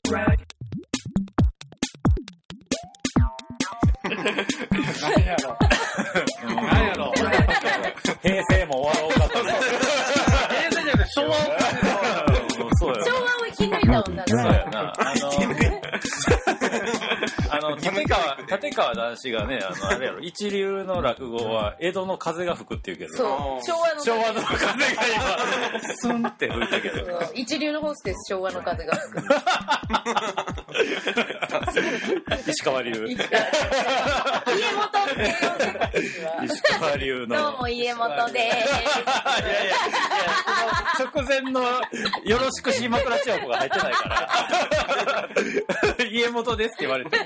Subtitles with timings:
[4.10, 5.56] 何やろ
[6.46, 7.12] 何やろ
[8.22, 9.52] 平成も終わろうかとね。
[10.48, 14.44] 平成じゃなくて昭和をうんそうや昭和を生き抜いた女そうが。
[14.56, 14.92] やな。
[17.80, 23.64] 立川、立川男子がね、あの、あれやろ、 一流の落語は、江戸の風が吹くって言うけど、そう。
[23.66, 24.72] 昭和の昭和の風が
[25.72, 27.22] 今、スンって吹いたけど。
[27.34, 30.59] 一流のホステス昭和の風が吹く。
[32.48, 32.92] 石川流。
[32.92, 33.26] 家元って
[35.16, 36.52] 呼んで。
[36.52, 37.36] 石川流の。
[37.36, 39.76] どうも家元でいやいや、いや
[40.98, 41.60] 直前の
[42.24, 45.28] よろしくし枕千代子が入ってないから、
[46.10, 47.24] 家元ですって言われても、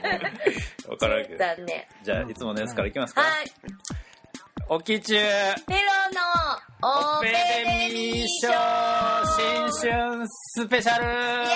[0.92, 1.38] わからんけす。
[1.38, 1.38] ど。
[1.38, 1.84] 残念。
[2.02, 3.20] じゃあ、いつものやつからいきますか。
[3.22, 3.50] はい。
[4.68, 5.20] おきちゅう、
[5.66, 5.80] ペロ
[6.82, 8.48] のオペレミー賞
[9.36, 11.08] 新春スペシャルイ
[11.48, 11.50] エ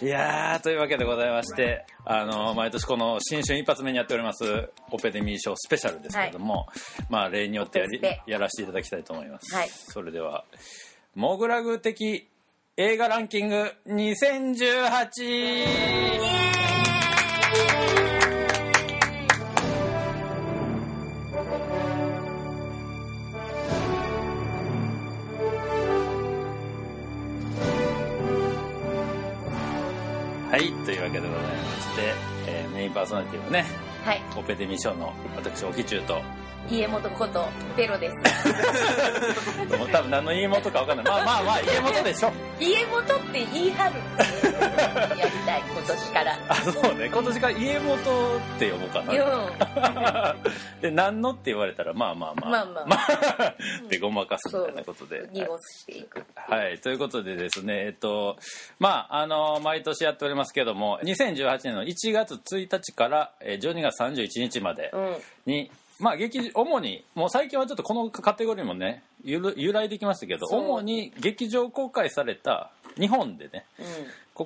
[0.00, 6.68] いやー、というわけでございまして、あの、毎年この新春一発目にやっております、オペデミー賞スペシャルですけれども、
[7.10, 9.52] まあ、例によってやりやらせていただきたいと思います。
[9.54, 10.44] はいそれでは、
[11.16, 12.28] モグラグ的
[12.76, 14.78] 映画ランキング 2018!
[14.88, 15.16] はい、と
[18.04, 18.17] い
[31.08, 31.48] わけでございま
[31.80, 32.14] して、
[32.46, 34.22] えーメインパーソナリティはね、ーはい。
[34.36, 36.20] オペデミー賞の私、オキチュウと、
[36.70, 38.14] 家元ことペロです。
[39.76, 41.06] もう多分何の家元か分かんない。
[41.06, 42.32] まあまあまあ、家元でしょ。
[42.60, 43.92] 家元って言い張る。
[44.60, 46.38] やりたい、今年から。
[46.48, 47.06] あ、そうね。
[47.06, 49.08] 今年から家元って呼ぼうかうん。
[49.08, 50.36] な。
[50.80, 52.50] で、何のって言われたら、まあまあまあ。
[52.50, 53.54] まあまあまあ。
[53.88, 55.28] で、ごまかすみたいなことで。
[55.32, 56.24] 濁していく。
[56.34, 56.78] はい。
[56.78, 58.36] ということでですね、えっと、
[58.78, 65.16] まあ、あの、毎年やっておりますけども、2018年の1月1日からえー12月31日までうん。
[65.46, 65.70] に、
[66.00, 73.82] まあ、劇、主に、もう最近はちょっとこのカテゴリーもね、ゆる由来できましたけど、主に劇場公開された、日本でね、う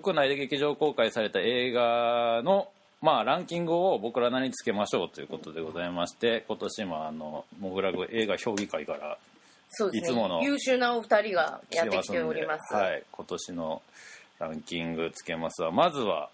[0.01, 2.69] 国内で劇場公開された映画の、
[3.03, 9.19] まあ、ランキングを僕らなりにつけましょうということでございまして今年もあのモグラグ映画評議会から
[9.69, 10.11] そうですね。
[10.11, 12.75] いつもの優秀なお二人がやってきております。
[12.75, 13.83] はい、今年の
[14.39, 16.31] ランキングつけますわまずは、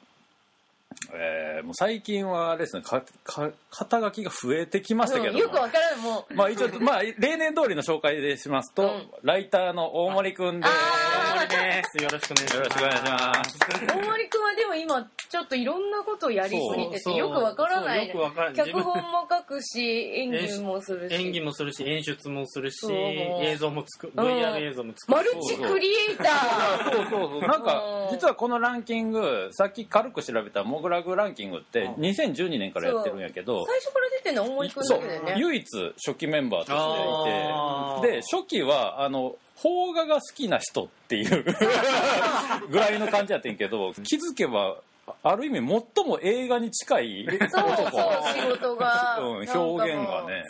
[1.12, 6.34] えーもう最近はあれですねかか肩書きが増えてきましたけども、うんよくわからん、もう。
[6.34, 10.70] まあ一応、まあ、例年通りの紹介でしますと、うんライターの大森くんです。
[10.70, 12.02] あーです。
[12.02, 12.56] よろしくお願いします。
[12.56, 13.58] よろしくお願いします。
[13.98, 17.98] 大森くんはでも今、ちょっといろんなことをやりすぎてて、よくわからない。
[18.00, 21.14] そうよくわからない脚本も書くし、演技もするし。
[21.14, 25.16] 演技もするし、演出もするし映像も作る、うん VR 映像も作る。
[25.16, 26.92] マルチクリエイター。
[26.92, 27.40] そうそうそう。
[27.42, 35.34] なんかう、ん実はこのランキング、さっき軽く調べたモグラグランキングって、2012年からやってるんやけど、最初から出てるのは大森くんそうだけだよね。
[35.36, 41.42] 唯一初期メンバーとしていて、で、初期は、あの、邦画が好きな人っていう
[42.70, 44.76] ぐらいの感じやってんけど、気づけば、
[45.22, 47.90] ある意味最も映画に近いそうそう、
[48.34, 49.18] 仕事が。
[49.20, 50.44] うん表現がね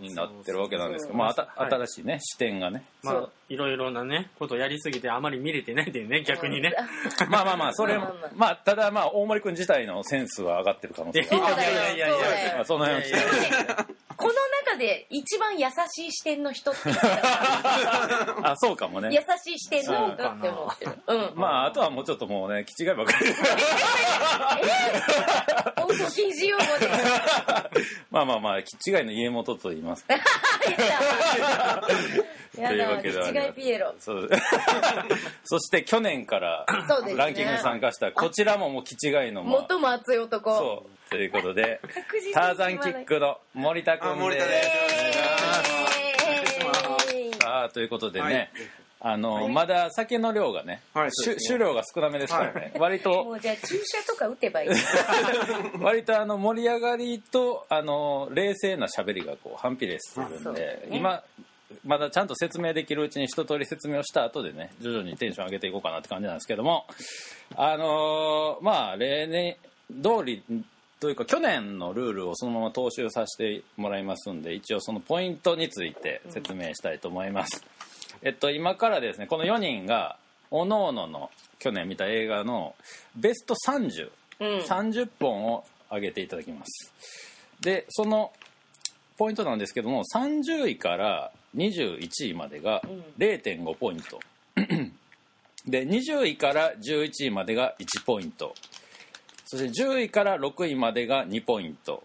[0.00, 2.82] になってるわけなんですけど、そうまあ、新しいね、視点がね。
[3.02, 6.74] まあそう、いろいろなね、ことをやりすぎてあまり見れてないっていうね、逆にね。
[7.28, 12.64] まあまあまあ、それもまあまあまあ、まあ、ただまあ、大森くん自体のセンスは上がってる可能性そうだよいやいやいやいや。
[12.64, 13.86] その辺をいやいやいや。
[14.16, 17.20] この中で一番優しい視点の人って言ったら
[18.50, 19.24] あ、そうかも優ね。
[19.44, 20.92] しい視点なんだって思ってる。
[21.06, 21.32] うん。
[21.36, 23.26] まあ、あとはもうちょっともうね、気違いばっかり。
[25.76, 26.88] 放送禁止用語で。
[28.10, 30.20] まあまあまあ、気違いの家元と言いますという
[32.88, 33.12] わだ、け違
[33.48, 33.94] いピエロ。
[33.98, 34.28] そう
[35.44, 36.66] そして去年から
[37.16, 40.56] ランキングに参加したこちらももう気違いのまあ最も熱い男。
[40.56, 41.80] そうということで
[42.34, 44.68] ターザンキックの森田君であ森田です。
[47.10, 48.50] すイエーイさあということでね、はい。
[49.02, 54.68] あのまだ酒の量がね、は酒酒量が少なめですからね、割もとうじゃあ注射とか打てばいい。
[55.82, 60.96] 割とあの盛り上がりとあの冷静な喋りがこう反比例してるんで、ね。
[60.96, 61.24] 今
[61.84, 66.86] まだちゃんと説明できるうちに一通り説明をした後でね徐々にテンション上げていこうかなって感じなんですけども
[67.56, 69.56] あのーまあ例年
[70.02, 70.42] 通り
[71.00, 77.64] というか去年のルールをそのまま踏襲させてもらいますんで一応そのポイントについて説明したいと思います、
[78.22, 80.18] えっと今からですねこの4人が
[80.50, 82.74] 各々の去年見た映画の
[83.16, 84.10] ベスト30
[84.40, 84.48] うん。
[84.60, 86.92] 30本を上げていただきます。
[87.60, 88.32] でその
[89.18, 93.04] ポイントなんですけども30位から21位までがうん。
[93.18, 94.20] 0.5ポイント。
[95.66, 98.54] で20位から11位までが1ポイント
[99.50, 102.04] そして10位から6位までが2ポイント、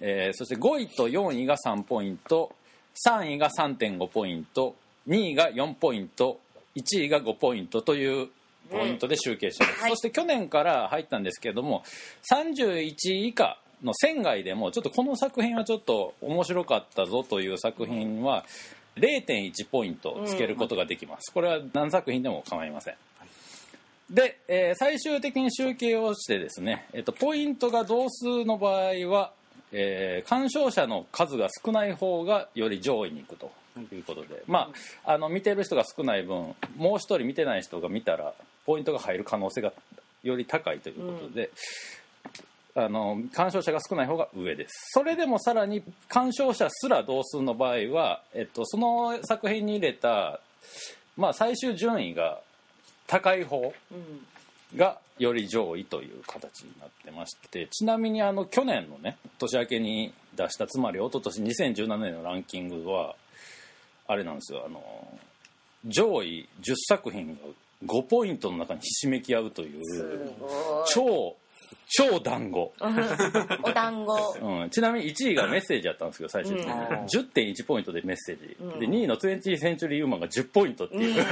[0.00, 2.50] えーそして5位と4位が3ポイント。
[3.06, 4.74] 3位が3.5ポイント。
[5.06, 6.40] 2位が4ポイント。
[6.74, 8.30] 1位が5ポイントという
[8.68, 9.90] ポイントで集計しています、はい。
[9.90, 11.84] そして去年から入ったんですけれども
[12.28, 18.44] 31位以下の県外でもちょっとこの作品はちょっと面白かったぞという作品は
[18.96, 22.94] 0.1ポイントつけることができます、これは何作品でも構いません
[24.12, 29.32] で、えー最終的に集計をしてですね、えっと、ポイントが同数の場合は、
[29.72, 33.50] えー鑑賞者の数が少ない方がより上位に行くと
[33.94, 34.70] いうことで、ま
[35.04, 38.34] あ、あの見てる人が少ない分もう一人見てない人が見たら
[38.66, 39.72] ポイントが入る可能性が
[40.22, 41.50] より高いということで、
[42.74, 44.72] あの鑑賞者が少ない方が上です。
[44.92, 50.40] それでもさらに鑑賞者すら同数の場合は、えっと、その作品に入れた、
[51.16, 52.40] まあ、最終順位が
[53.12, 54.78] 高い方うん。
[54.78, 63.14] がより上位という形になってましてちなみにあの去年のね年明けに出したつまり一昨年2017年のランキングは
[64.08, 64.64] あれなんですよ。
[64.66, 64.82] あの
[65.84, 67.34] 上位10作品が
[67.84, 70.32] 5ポイントの中にひしめき合うといすう
[70.88, 71.36] 超
[71.88, 72.72] 超団子、
[73.62, 74.38] お団子。
[74.40, 76.78] うん、ちなみに1位がメッセージやったんですけど最終的に、うん。
[77.04, 78.80] 10.1ポイントでメッセージ、うん。
[78.80, 81.24] で2位の20センチュリーウーマンが10ポイントっていう、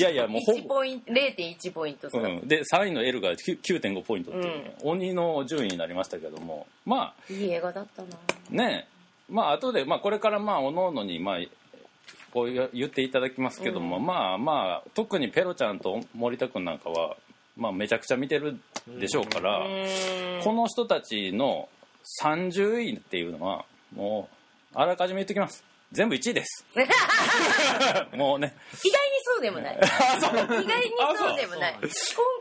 [0.00, 6.66] いやいやもうほ1ポイント0.1ポイントさ、うん、で3位の L が9 9.5ポイントっていうね、鬼の順位になりましたけども。
[6.86, 8.08] まいい映画だったな。
[8.12, 8.88] あね。
[9.28, 11.38] まあ後で、まあ、これからまあおのおのにまあ
[12.32, 17.16] こういう言っていただきますけども、まあまあ特にペロちゃんと森田君なんかは、
[17.56, 18.58] まあ、めちゃくちゃ見てる
[18.98, 19.66] でしょうから、
[20.42, 21.68] この人たちの
[22.22, 23.64] 30位っていうのは
[23.94, 24.28] も
[24.74, 25.64] うあらかじめ言ってきます。
[25.92, 26.64] 全部1位です。
[28.16, 28.54] もうね。
[28.84, 29.09] 意外に
[29.40, 29.76] そうでもない。
[29.80, 31.74] 意外にそうでもない。
[31.80, 31.88] 今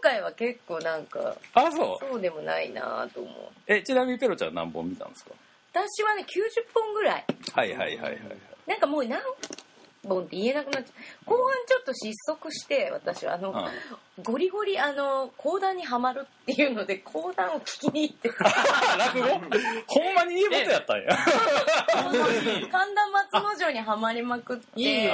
[0.02, 2.06] 回は結構なんかあそう。
[2.10, 3.34] そうでもないなと思う。
[3.68, 5.32] えちなみにペロちゃん何本見たんですか？
[5.74, 7.26] 私はね90本ぐらい。
[7.54, 8.20] はいはいはいはいはい。
[8.68, 9.22] なんかもう何
[10.08, 13.54] 本って言えなくなっちゃう後半ちょっと失速して私はあの、
[14.24, 18.30] ゴリゴリあの講談にはまるっていうので講談を聞きに行って
[18.98, 19.28] 落語？
[19.88, 21.10] ほんまにいいことやったんや。
[21.16, 25.12] 神田松之丞にはまりまくって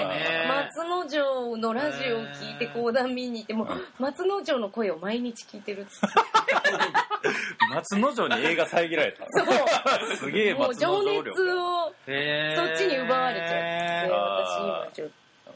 [0.47, 3.67] 松之丞のラジオを聞いて講談見に行ってもう
[3.99, 5.85] 松之丞の声を毎日聞いてる
[7.73, 9.25] 松之丞に映画遮られた。
[9.29, 10.15] そう。
[10.15, 15.09] すげえ松之情熱をそっちに奪われちゃって私今ちょっ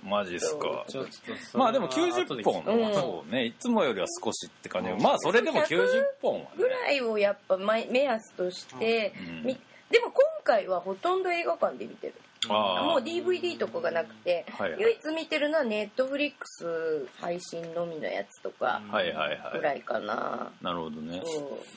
[0.03, 0.85] マジっすか。
[0.87, 1.05] ちょっ
[1.53, 2.93] まあでも90本うん。
[2.93, 3.45] そうね。
[3.45, 5.03] いつもよりは少しって感じ。
[5.03, 5.87] まあそれでも90
[6.21, 6.47] 本はね。
[6.55, 9.43] とぐらいをやっぱ目目安として、うん。
[9.43, 9.57] み
[9.89, 12.13] でも今回はほとんど映画館で見てる。
[12.47, 14.81] もう DVD とかがなくて、はいはい。
[14.81, 19.57] 唯一見てるのはネットフリックス配信のみのやつとかはいはいはい。
[19.57, 21.17] ぐらいかな、なるほどね。
[21.17, 21.23] うん。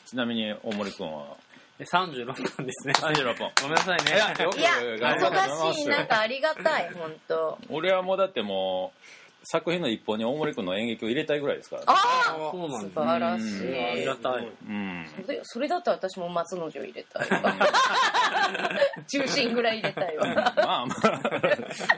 [0.07, 1.37] ちなみに大森君は？
[1.52, 1.52] え
[1.85, 2.95] 36分ですね。
[2.97, 4.13] 36本ごめんなさいね。
[4.15, 7.59] いや忙しいなんかありがたい 本当。
[7.71, 9.01] 俺はもうだってもう
[9.45, 11.83] 作品の一本に大森君の演劇を入れたいぐらいですから。
[11.83, 12.95] ねああそうなんです。
[12.95, 14.49] 素晴らしうんいありがたい。
[14.69, 15.07] うん。
[15.27, 17.55] それそれだったら私も松之丞入れたいわ。
[19.11, 20.27] 中心ぐらい入れたいわ。
[20.27, 20.87] まあまあ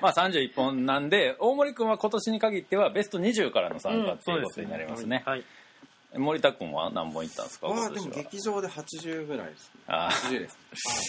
[0.01, 5.45] まあ31本なんで大森君は今年に限ってはベスト20からの参加っていうことになりますね,、はい
[6.17, 7.69] 森田君は何本いったんですか？
[7.69, 9.81] ああでも劇場で80ぐらいですね。
[9.89, 10.59] あ80です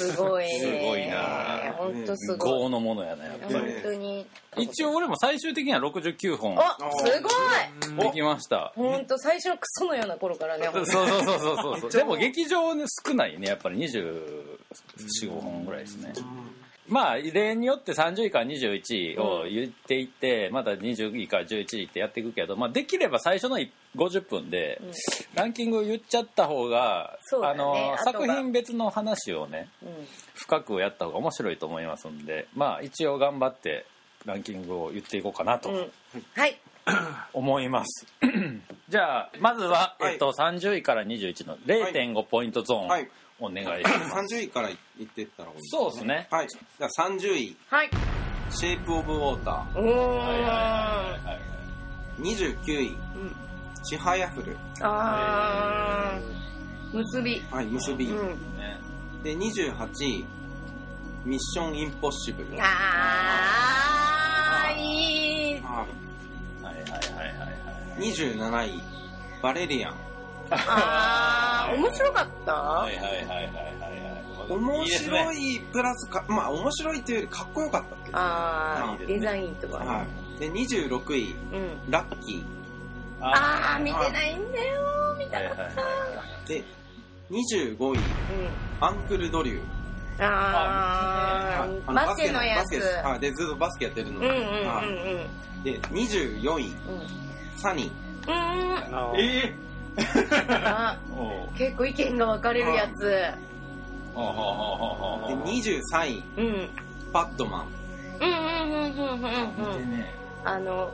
[0.08, 0.50] すごいね。
[0.60, 2.50] すごいな本当すあごい。
[2.62, 4.26] 豪のものやなやっぱ本り当に。
[4.58, 8.06] 一応俺も最終的には69本あすごい。
[8.08, 8.74] できました。
[8.76, 11.92] 本当最初のクソのような頃からねそうそうそうそうそう。
[11.92, 13.78] でも劇場ね少ないねやっぱり。
[13.78, 16.14] 245本ぐらいですね
[16.88, 23.58] まあ例によって30位から21位を言っていって、また20位から11位ってやっていくけど、まあ、できれば最初の
[23.96, 24.92] 50分でうん。
[25.34, 27.54] ランキングを言っちゃった方が、そうだね。
[27.54, 29.90] あのあとが作品別の話をねうん。
[30.36, 33.86] 深くやった方が面白いと思いますんでまあ一応頑張って
[34.26, 35.92] ランキングを言っていこうかなとうん。
[36.36, 36.60] はい。
[37.34, 38.06] 思います、
[38.90, 40.14] じゃあまずは、はい。
[40.14, 44.36] えっと、30位から21の0.5ポイントゾーン、はいお願いします。
[44.36, 44.74] 30位からい
[45.04, 46.28] ってったらいいそうですね。
[46.32, 46.48] はい。
[46.48, 47.58] じゃあ30位。
[47.70, 47.90] はい
[48.52, 49.86] 「シェイプ・オブ・ウォータおー。
[49.86, 50.42] はい。
[50.42, 50.48] は
[51.26, 51.28] い。
[51.28, 51.40] はい。
[52.22, 53.36] ー」29位うん
[53.84, 57.66] 「ちはやふるあー結び」はい。
[57.66, 58.28] 結び、うん
[58.58, 58.78] ね
[59.24, 59.74] で28
[60.06, 60.26] 位
[61.26, 65.52] 「ミッション・インポッシブル」あーい。
[65.58, 65.62] い。
[65.66, 66.64] あはい。
[66.64, 66.76] はい。
[66.76, 66.92] はい。
[66.92, 67.38] はい。
[67.38, 68.00] はい。
[68.00, 68.82] 27位
[69.42, 70.05] 「バレリアン
[70.52, 72.54] あー面白かった？
[72.54, 73.42] はいはいはいはいはい。
[73.42, 73.52] はい」
[74.48, 79.16] 面白いプラスかまあ面白いというよりかっこよかったっていうあいいですね。
[79.16, 80.04] ーデザインとかは
[80.38, 80.40] い。
[80.40, 81.92] で26位うん。
[81.92, 82.44] ラッキー。
[83.22, 86.64] ああ見てないんだよ見たはいかったで
[87.32, 88.00] 25位うん。
[88.82, 89.62] アンクルドリュー。
[90.24, 90.28] あ
[91.58, 92.80] ああバスケのやつ。
[92.80, 94.20] バスケでずっとバスケやってるの。
[94.20, 94.68] うんうんうんうん。
[94.68, 95.64] はい。
[95.64, 96.76] で24位
[97.58, 97.92] サニー。
[98.28, 98.34] うん
[98.78, 99.16] あえあおう
[101.58, 103.00] 結構意見が分かれるやつ。
[103.06, 103.34] で
[104.16, 106.70] 23位うんうん。
[107.12, 107.68] バットマン。
[108.22, 109.92] うんうんうんうんうんうん。
[109.92, 110.14] ね。
[110.44, 110.92] あの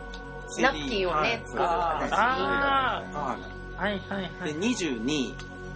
[0.59, 1.63] ナプキンをね作る。
[1.63, 3.37] ああ
[3.81, 4.51] はいはいはい。
[4.51, 5.35] いで22位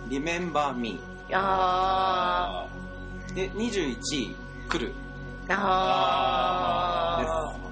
[0.09, 0.99] リメンバーミ
[1.31, 3.33] あー。
[3.33, 4.35] で21位
[4.69, 4.93] クルー。
[5.49, 7.65] あで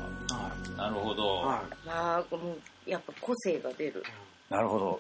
[0.78, 2.24] なるほど、まあ
[2.86, 4.04] やっぱ個性が出る
[4.54, 5.00] なるほど。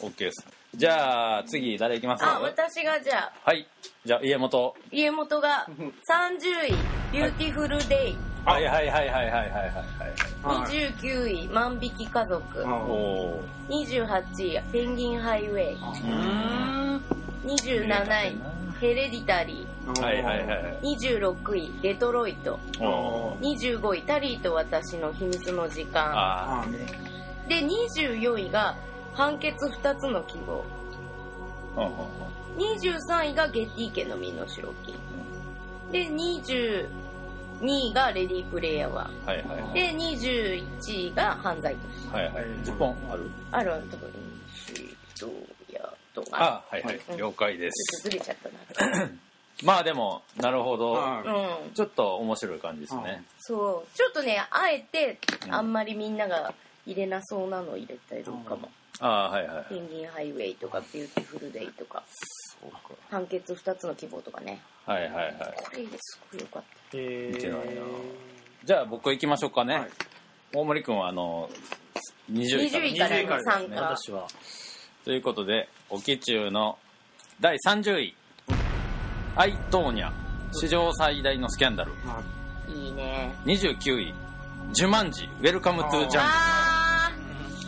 [0.00, 0.46] OK です。
[0.74, 2.24] じゃあ次誰いきます？
[2.24, 3.32] かあ私がじゃあ。
[3.44, 3.66] はい。
[4.04, 4.74] じゃあ家元。
[4.90, 5.66] 家元が
[6.08, 6.74] 30位
[7.12, 8.64] 「ビューティフルデイ」はい。
[8.64, 12.42] はいはいはいはいはいはい、29位「万引き家族」
[13.68, 15.76] 28位「ペンギンハイウェイ」
[17.44, 18.36] 27位
[18.80, 20.78] 「ヘレディタリー」はいはいはい。
[20.82, 26.66] 二十六位「デトロイト」25位「タリーと私の秘密の時間」ああ
[27.50, 28.76] で24位が
[29.12, 30.64] 判決2つの希望。
[31.76, 34.94] あほうほうほ23位がゲティ家の身の代金。
[35.90, 36.86] で22
[37.60, 39.74] 位がレディープレイヤー1うはいはい。
[39.74, 40.64] で21
[41.10, 42.44] 位が犯罪都市はいはい。
[42.64, 43.28] 10本ある？
[43.50, 44.12] ある多分
[44.54, 45.26] シート
[45.72, 46.24] やと。
[46.30, 47.00] あはいはい。
[47.10, 47.16] うん。
[47.16, 48.04] 了解です。
[48.04, 48.48] とずれちゃった
[48.86, 49.10] な。
[49.64, 50.92] まあでもなるほど。
[50.92, 51.72] はいうん。
[51.74, 53.24] ちょっと面白い感じですね。
[53.40, 53.96] そう。
[53.96, 56.54] ちょっとねあえてうんあんまりみんなが
[56.86, 58.68] 入れなそうなの入れたりとかも、
[59.00, 62.02] ああはいはいペンギンハイウェイとかビューティフルデイとか。
[62.60, 62.78] そうか。
[63.10, 64.60] 判決2つの希望とかね。
[64.84, 65.34] はいはいはい。
[65.34, 66.62] これすごいよかっ
[66.94, 67.82] え見てないな。
[68.64, 69.88] じゃあ僕行きましょうかね、はい。
[70.54, 71.48] 大森君はあの
[72.30, 72.84] 20位から。
[72.84, 73.76] 20位から20位からですね。
[73.76, 74.26] 私は。
[75.04, 76.78] ということで沖中の
[77.40, 78.14] 第30位
[79.36, 80.12] 「アイ・トーニャ。
[80.52, 81.92] 史上最大のスキャンダル。
[82.68, 82.88] い。
[82.88, 84.14] いね」29位
[84.72, 85.24] 「ジュマンジ。
[85.24, 86.59] ウェルカム・トゥ・ジャンあー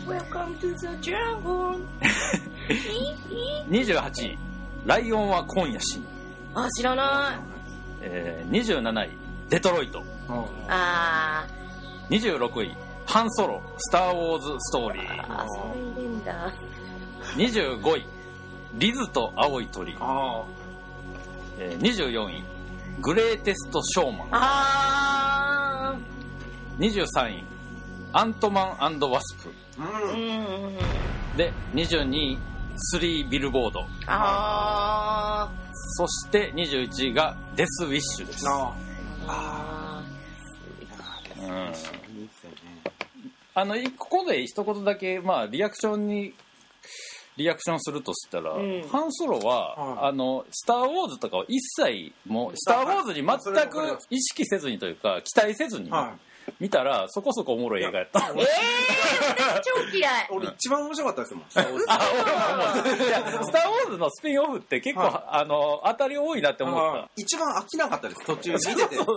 [0.05, 1.79] Welcome to the jungle.
[3.69, 4.37] 28位
[4.85, 6.05] 「ライオンは今夜死ぬ。
[6.55, 7.39] あ知らない」
[8.01, 9.09] えー27位
[9.49, 10.03] 「デトロイト。
[10.67, 11.45] あ」
[12.09, 13.61] 26位「ハンソロ。
[13.77, 15.07] スター・ウォーズ・ストーリー。
[15.07, 16.51] ーあそれ入れんだ」
[17.35, 18.05] 25位
[18.75, 20.43] 「リズと青い鳥」あ
[21.59, 22.43] えー24位
[23.01, 25.95] 「グレーテスト・ショーマン」あ
[26.79, 27.43] 23位
[28.13, 29.51] 「アントマンワスプ。
[29.81, 30.75] ーーううん。
[30.75, 30.77] ん」
[31.35, 32.37] で22位
[32.77, 33.85] 「スリービルボード。
[34.05, 35.49] あ」
[35.97, 39.27] そして21位が「デス・ウィッシュ」です、あー。
[39.27, 40.03] あ
[41.37, 42.81] うん、いいですよね
[43.53, 46.33] あのここで一言だけ、まあ、リアクションに
[47.35, 48.87] リアクションするとしたら、うん。
[48.89, 50.09] ハンソロは、はい。
[50.09, 56.15] あの「スター・ウォーズ」とかを一切もう「スター・ウォーズ」に全く意識せずにというか期待せずには
[56.63, 58.19] 見たらそこそこおもろい映画やった。
[58.19, 58.45] ーえー、
[59.91, 60.27] 超嫌い。
[60.31, 61.43] 俺一番面白かったですもん。
[61.51, 65.13] スター・ウォーズのスピンオフって結構、はい。
[65.39, 67.09] あの、当たり多いなって思った。
[67.17, 68.77] 一番飽きなかったです途中見てて。
[68.77, 69.13] なんか政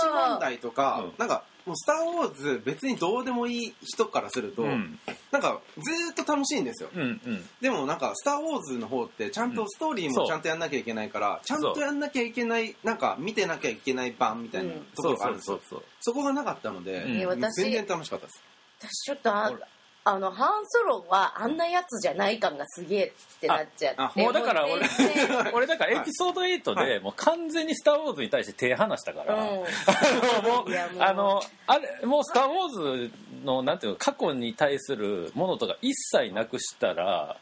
[0.00, 1.14] 治問題とか、うん。
[1.18, 4.98] なんかもう「スター・ウォーズ」別にどうでもいい人からすると、うん。
[5.30, 6.90] なんかずーっと楽しいんですよ。
[6.94, 7.48] うんうん。
[7.60, 15.88] でもなんか「スター・ウォーズ」の方ってちゃんとストーリーもちゃんとやんなきゃいけないから、ちゃんとやんなきゃいけないなんか見てなきゃいけない版みたいなうんとこそうろがあるんですよ、そうそうそう。
[16.00, 17.40] そこがなかったので、うん。
[17.52, 18.42] 全然楽しかったです。
[18.80, 19.52] 私ちょっとあ
[20.02, 23.04] あのハンソロはあんなやつじゃない感がすげえ
[23.36, 24.00] ってなっちゃって。
[24.00, 24.88] あもうだから俺
[25.52, 29.40] 俺だからエピソード8はでもう完全にスター・ウォーズに対して手離したから、うん。
[29.42, 33.12] あのもうあのあれもうスター・ウォーズ
[33.44, 37.36] のなんていうの過去に対するものとか一切なくしたら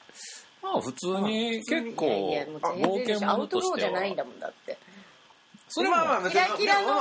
[0.62, 4.78] まあ普通に結構いやいやもう全冒険然アウト者としてローじゃないんはだもんだって
[5.68, 7.00] それもまあまあキラキラの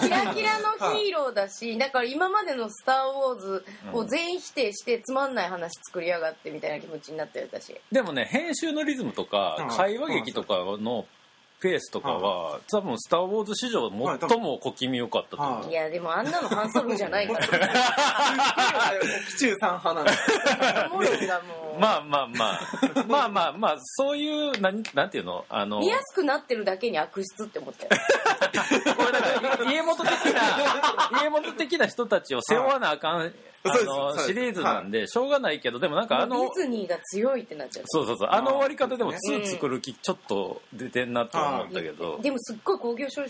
[0.00, 7.74] キラキラのヒーローだし だから今までの「スター・ウォーズ」を全否定してつまんない話作りやがってみたいな気持ちになったよ私。
[7.92, 9.68] でもね編集のリズムとかうん。
[9.68, 11.06] 会話劇とかの
[11.64, 15.60] ペースとかは多分「スター・ウォーズ」史上最も小気味良かったと思う。
[15.62, 15.70] はい。
[15.70, 17.40] いやでもあんなのハンソロじゃないから。
[19.30, 20.18] 期中さん派なんです
[20.92, 25.46] おもろいんだもん まあまあまあまあまあまあそういうなんなんていうの？
[25.48, 27.90] あの見やすくなってるだけに悪質って思ったよ。
[28.94, 33.34] これだからい家元的な家元的な人たちを背負わなあかん、
[33.66, 37.84] あのシリーズなんでしょうがないけどでもなんかあのディズニーが強いってなっちゃう。
[37.86, 38.28] そうそうそう。
[38.30, 43.22] あの終わり方でもうん2作る気ちょっと出てんなと思ったけど、でもすっごい興行収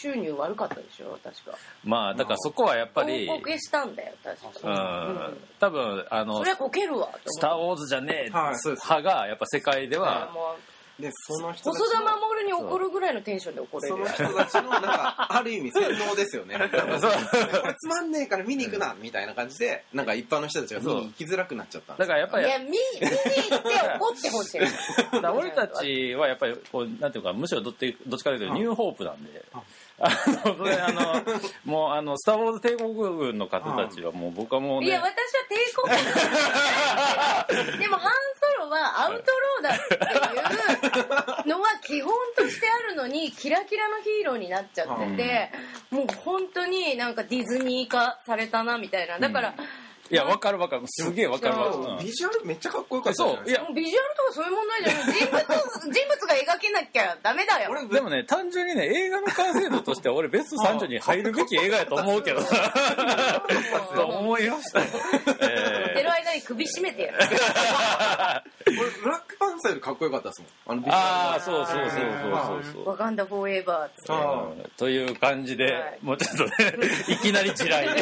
[0.00, 1.18] 収入悪かったでしょ？
[1.22, 1.58] 確か。
[1.82, 5.36] まあだからそこはやっぱり広告したんだよ確うかん。
[5.58, 10.56] 多分あのそれはこけるわと「スター・思ウォーズ」じゃねえ派がやっぱ世界ではも
[10.98, 16.56] でそのう人たち細田の守に怒るぐらいのテンションで怒れるよその人たちのなんかある意味 洗脳ですよね。
[16.56, 21.94] なんかそうこれつまんねえから見に行くなみたいな感じでなんか一般の人たちが見に行きづらくなっちゃった。
[21.94, 22.78] だからやっぱりいや見見に
[23.50, 24.60] 行って怒ってほしい。
[24.62, 29.44] だから俺たちはやっぱりこうなんていうかむしろどっちどっちかというとニューホープなんで。
[29.98, 30.08] あ
[30.44, 31.22] のそれあの
[31.64, 34.88] もうあの「スター・ウォーズ帝国軍」の方たちはもう僕はもうね。
[34.88, 35.12] いや私は
[35.48, 35.56] 帝
[37.48, 45.52] 国軍でもハンソロはアウトローだっていうのは基本としてあるのにキラキラのヒーローになっちゃってて、
[45.90, 49.18] もう本当になんかディズニー化されたなみたいな。
[49.18, 49.54] だから、
[50.10, 50.82] いやわかるわかる。
[50.86, 51.56] すげえわかる。
[51.56, 53.48] わビジュアルめっちゃかっこよかったじゃないそう。
[53.48, 55.14] いやもうビジュアルとかそういう問題じゃない。
[55.16, 55.40] 人物
[55.94, 57.70] 人物が描けなきゃダメだよ。
[57.70, 62.42] 俺でもね単純にね映画の完成度としては俺ベスト30に入るべき映画やと思うけど
[63.94, 64.86] と思いましたよ、
[65.40, 67.18] え寝てる間に首絞めてやる。
[68.66, 70.50] 俺ブラックパンサーよりかっこよかったですもん。
[70.66, 74.68] あのビジュアああそうそうそうそうそうワカンダフォーエバー。
[74.76, 75.98] という感じで、はい。
[76.02, 76.50] もうちょっとね
[77.08, 78.00] いきなり地雷。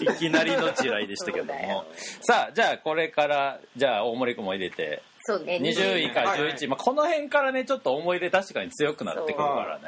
[0.00, 1.84] いきなりの地雷でしたけども
[2.20, 9.82] さあじゃあこれからじゃあ大森君も入れてそうね20位から11位、はいまあ、この辺からねちょっと思い入れ確かに強くなってくるからね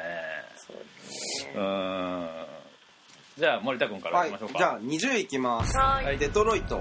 [1.55, 2.45] うん
[3.37, 6.77] じゃあ森田君からいきましょうか、じゃあ20位いきますはいデトロイト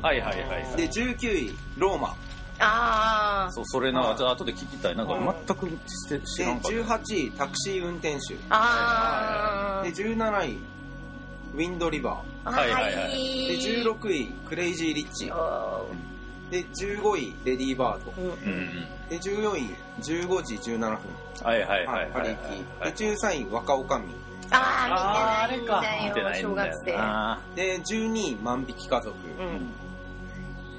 [0.00, 2.16] はいはいはいで19位ローマ
[2.60, 5.14] ああそうそれなはいちょっと後で聞きたいなんか
[5.46, 10.58] 全くして知らんかった18位タクシー運転手ああで17位
[11.54, 13.12] ウィンドリバあはいはいはい。
[13.12, 15.30] ーで16位クレイジーリッチ。
[15.32, 15.80] あ
[16.50, 18.10] で15位レディーバード。
[18.12, 18.86] ーうんうん。
[19.08, 20.98] で14位15時17分
[21.42, 22.38] はいはいはいはいパリはい
[22.92, 24.04] キで13位若女将
[24.50, 29.16] あー見てないんだよ見てないんだよ小学生なで12位万引き家族。
[29.38, 29.42] う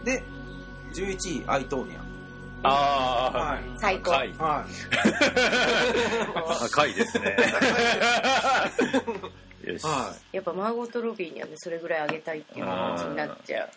[0.01, 0.03] ん。
[0.03, 0.23] で
[0.93, 1.99] 11位アイトーニャ。
[2.63, 3.61] ああはい。
[3.77, 4.11] 最高。
[4.11, 4.33] はい。
[6.65, 7.37] 赤い ですね
[9.63, 13.69] よし、はやっぱマーゴット・ロビーにはねそれぐらいあげたいっていう気持ちになっちゃう。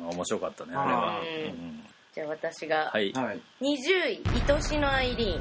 [0.00, 1.26] まあ面白かったねあれは、うん。
[1.26, 3.10] うんじゃあ私がはい。
[3.10, 3.40] いはい。
[3.60, 5.40] 20位「愛しのアイリーン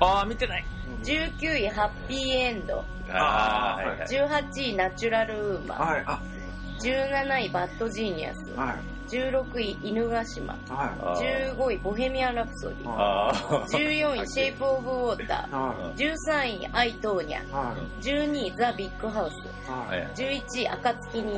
[0.00, 0.64] ああ見てない」
[1.04, 2.84] 19位「ハッピーエンド。
[3.10, 3.98] あああーはい。
[4.00, 5.78] はい」18位「ナチュラルウーマン。
[5.78, 6.02] はい。
[6.06, 6.20] あ」
[6.82, 11.56] 17位「バッドジーニアス」はい16位「犬ヶ島」はあー。
[11.56, 13.64] 15位「ボヘミアン・ラプソディ」あー。
[13.66, 17.48] 14位「シェイプ・オブ・ウォーター」13位「アイ・トーニャ。
[17.48, 18.02] い」はい。
[18.02, 19.34] 12位「ザ・ビッグ・ハウス」
[19.70, 20.08] はい。
[20.14, 21.36] 11位「暁に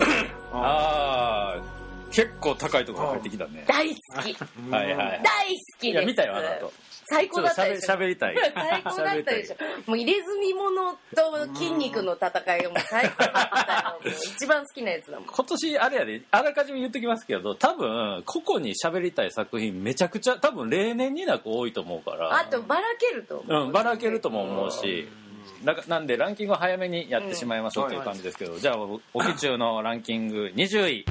[0.52, 1.79] ああー
[2.10, 3.64] 結構高いところ入ってきたね。
[3.66, 4.36] 大好き。
[4.70, 5.20] はいはい。
[5.22, 5.86] 大好きです。
[5.86, 6.72] いや見たよあの後。
[7.10, 7.94] 最高だったでしょ。
[7.94, 8.36] 喋りたい。
[8.54, 9.56] 最高だったでしょ。
[9.90, 15.28] もう入れ墨物と筋肉の戦いがもう最高だった一番好きなやつだもん。
[15.28, 22.38] 今年あれやであらかじめ言っときますけど多分個々に喋りたい作品めちゃくちゃ多分例年になく多いと思うから。
[22.38, 25.08] あとばらけると思う、うん、ばらけるとも思うし、
[25.64, 31.04] だかなんでランキングを早めにやってしまいましょうという感じですけど、じゃあ、おおき中のランキング20位、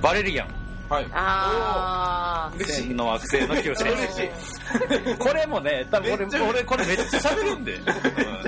[0.00, 0.48] バレリアン、
[0.90, 1.06] はい。
[1.12, 2.82] あ嬉しい。
[2.88, 4.28] 千の惑星の救世嬉しい。
[5.18, 7.78] これもね、多分俺、俺これめっちゃ喋るんで。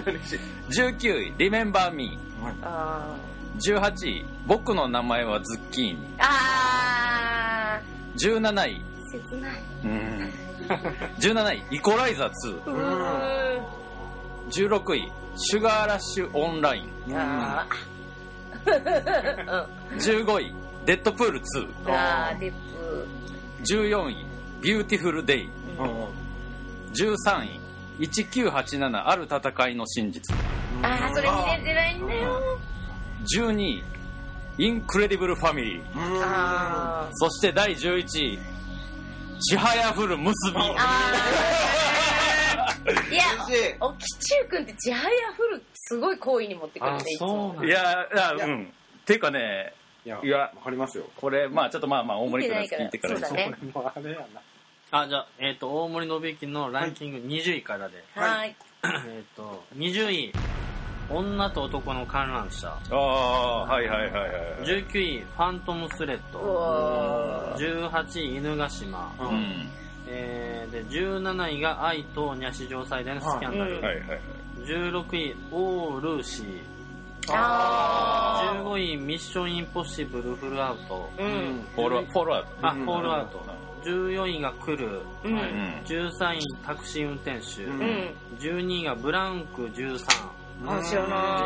[0.06, 0.40] 嬉しい
[0.82, 2.52] 19位、リメンバーミー。
[2.62, 3.80] あー。
[3.80, 5.98] 18位、僕の名前はズッキーニ。
[5.98, 6.00] ー。
[6.18, 7.80] あ
[8.16, 9.62] 17位、ー切ない。
[9.84, 10.32] うん。
[11.18, 12.64] 17位、イコライザー2。
[12.64, 13.62] うー。
[14.48, 17.16] 16位、シュガーラッシュオンライン。
[17.16, 19.66] あー。
[19.96, 21.42] 15位、デッドプール2。
[21.86, 23.06] うんあーデップ
[23.64, 24.26] 14位、
[24.60, 25.48] ビューティフルデイ。
[26.94, 27.14] 13
[27.44, 27.60] 位、
[28.00, 30.34] 1987ある戦いの真実。
[30.82, 32.58] ああそれ見れてないんだよ
[33.36, 33.84] 12位、
[34.58, 35.82] インクレディブルファミリー。
[35.94, 38.38] あーそして第11位、
[39.40, 40.56] ちはやふる結び。
[40.58, 45.04] あーいや嬉しいおきちゅうくんってちはや
[45.36, 47.80] ふるすごい好意に持ってくるんあでいつそうもいや、
[48.12, 48.72] いやいやうん。
[49.06, 49.72] ていうかね、
[50.04, 50.38] いやいや。
[50.38, 51.04] わかりますよ。
[51.16, 54.40] これ、まあちょっとまあまあ大森君が聞いてから見てないからもう あれやな
[54.98, 58.54] あじゃあえっ、と大森信之のランキング20位からで、はい。
[58.84, 60.32] えっと20位
[61.10, 62.68] 女と男の観覧車。
[62.90, 64.30] ああ、はいはいはいはい。
[64.64, 69.36] 19位ファントムスレッドうわ18位犬ヶ島、ううん。
[69.36, 69.70] ん。
[70.08, 74.20] えー、で17位がアイトーニャ史上最大のスキャンダル、うんはいはいはい。
[74.64, 76.46] 16位オールーシー
[77.28, 81.08] あ15位ミッションインポッシブルフルアウト。
[81.16, 81.62] ーうん。
[81.74, 82.48] フォール、フォールアウト。
[82.62, 82.84] あ、うん。
[82.84, 83.44] フォールアウト
[83.84, 85.32] 14位がクルうん。
[85.32, 85.38] うん
[85.84, 87.80] 13位タクシー運転手、うん。
[87.80, 89.98] うん12位がブランク13
[90.66, 91.44] あ知らな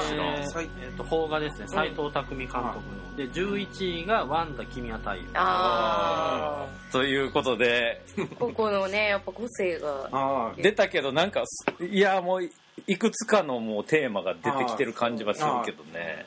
[0.62, 0.68] い。
[0.82, 1.68] えっと邦画ですね。
[1.68, 8.02] 斎藤工監督の、で11位がワンダ君は太陽あということで。
[8.18, 10.08] あここのねやっぱ個性が。
[10.12, 11.44] あ出たけどなんか
[11.80, 12.50] いやもう
[12.86, 16.24] いくつかのもうテーマが出てきてる感じはするけどね。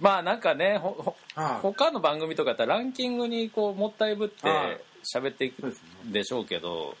[0.00, 1.14] まあなんかねほ
[1.62, 4.80] 他の番組とかやったらランキングにこうもったいぶってはい。
[5.04, 6.96] 喋っていくですねでしょうけど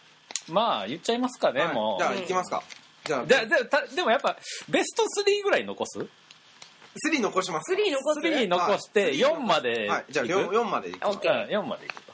[0.48, 1.74] まあ言っちゃいますかね、はい。
[1.74, 1.98] もう。
[1.98, 2.62] じゃあ行きますか。
[3.04, 3.26] じゃあ。
[3.26, 4.36] ででたでもやっぱ
[4.68, 9.18] ベスト3ぐらい残す？3残します3残す？3残してはい。
[9.18, 10.04] 4まではい。
[10.10, 11.16] じゃあいく？4, 4までいきます。
[11.16, 12.11] オッケーうん4までいくと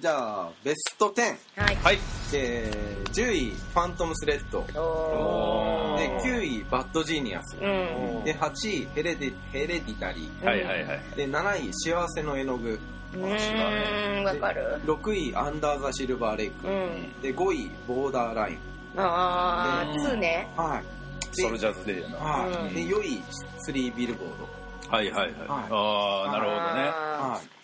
[0.00, 1.22] じゃあベスト10
[1.56, 1.76] はい。
[1.76, 1.98] はい。
[2.30, 2.70] で
[3.12, 4.60] 10位ファントムスレッド。
[4.80, 7.56] おでー9位バッドジーニアス。
[7.56, 8.24] うん。
[8.24, 11.00] で8位ヘレデヘレディタリはいはいはい。
[11.14, 12.78] ーで7位幸せの絵の具。
[13.14, 14.80] うーんわかる。
[14.84, 16.68] 6位アンダーザシルバーレイク。
[16.68, 17.20] うん。
[17.20, 18.58] で5位ボーダーライン。
[18.96, 20.48] ああ2ね。
[20.56, 20.84] はい。
[21.32, 22.18] ソルジャーズデーやな。
[22.18, 22.74] はい、うん。
[22.74, 23.22] で4位
[23.66, 24.48] 3ビルボード。
[24.90, 26.90] はいはいはい、ああなるほどね。
[26.94, 27.58] あはー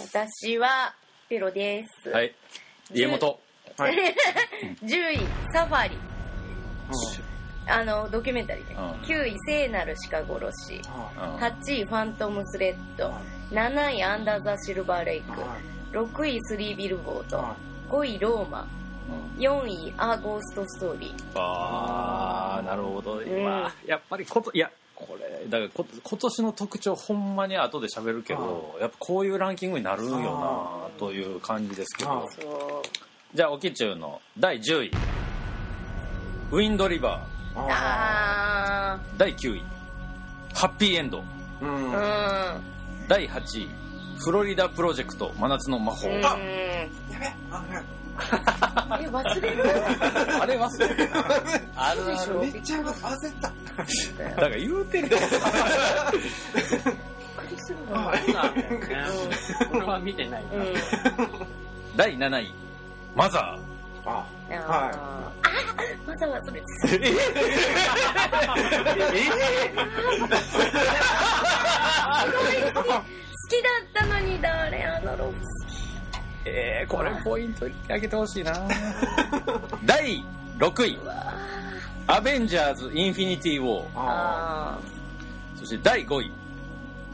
[0.00, 0.94] 私は
[1.28, 2.08] ペロです。
[2.08, 2.34] はい。
[2.90, 3.38] 家元。
[3.78, 3.94] いはい。
[4.82, 5.18] 10位
[5.52, 5.94] サファリ。
[5.94, 5.98] う
[7.70, 8.74] あのドキュメンタリーね。
[8.74, 8.90] うん。
[9.02, 10.76] 9位聖なる鹿殺し。
[10.76, 11.36] んうん。
[11.36, 13.12] 8位ファントムスレッド。
[13.50, 15.32] 7位アンダーザシルバーレイク。
[15.92, 17.44] 6位スリービルボード。
[17.90, 18.66] 5位ローマ。
[19.36, 21.38] 4位アーゴーストストーリー。
[21.38, 23.44] ああなるほど、ん。
[23.44, 24.70] まあやっぱりこといや
[25.06, 32.82] これだからこ今年の特徴ほんまに後で喋るけどやっぱこういうランキングになるんよなという感じですけあど
[33.32, 34.90] じゃあ沖中の第10位。
[36.50, 39.18] ウィンドリバあー。
[39.18, 39.62] 第9位。
[40.54, 41.22] ハッピーエンド。
[43.06, 43.68] 第8位。
[44.18, 45.32] フロリダプロジェクト。
[45.38, 46.28] 真夏の魔法、うんや
[47.20, 47.62] べあ
[49.00, 49.64] え忘れる？
[50.40, 51.08] あれ忘れる。
[51.76, 52.40] あるでしょ？
[52.40, 52.94] めっちゃ焦っ
[53.40, 53.52] た。
[54.18, 55.18] だから言うてるよ。
[55.18, 55.34] びっく
[57.50, 58.12] りするわ。
[58.16, 59.06] そうなんだよね
[59.72, 60.42] 俺は見てない
[61.96, 62.54] 第7位。
[63.14, 63.58] マザあ
[64.06, 65.30] あーはあ
[66.06, 66.98] まだ忘れてー？
[72.72, 73.02] た好
[73.48, 74.84] きだったのに誰？
[74.84, 75.36] あのロブ
[76.54, 78.52] えー、これポイントあげてほしいな。
[79.84, 80.24] 第
[80.58, 80.98] 6位。
[82.06, 83.86] アベンジャーズ・インフィニティ・ウォー。
[83.96, 84.78] ああ
[85.56, 86.32] そして第5位。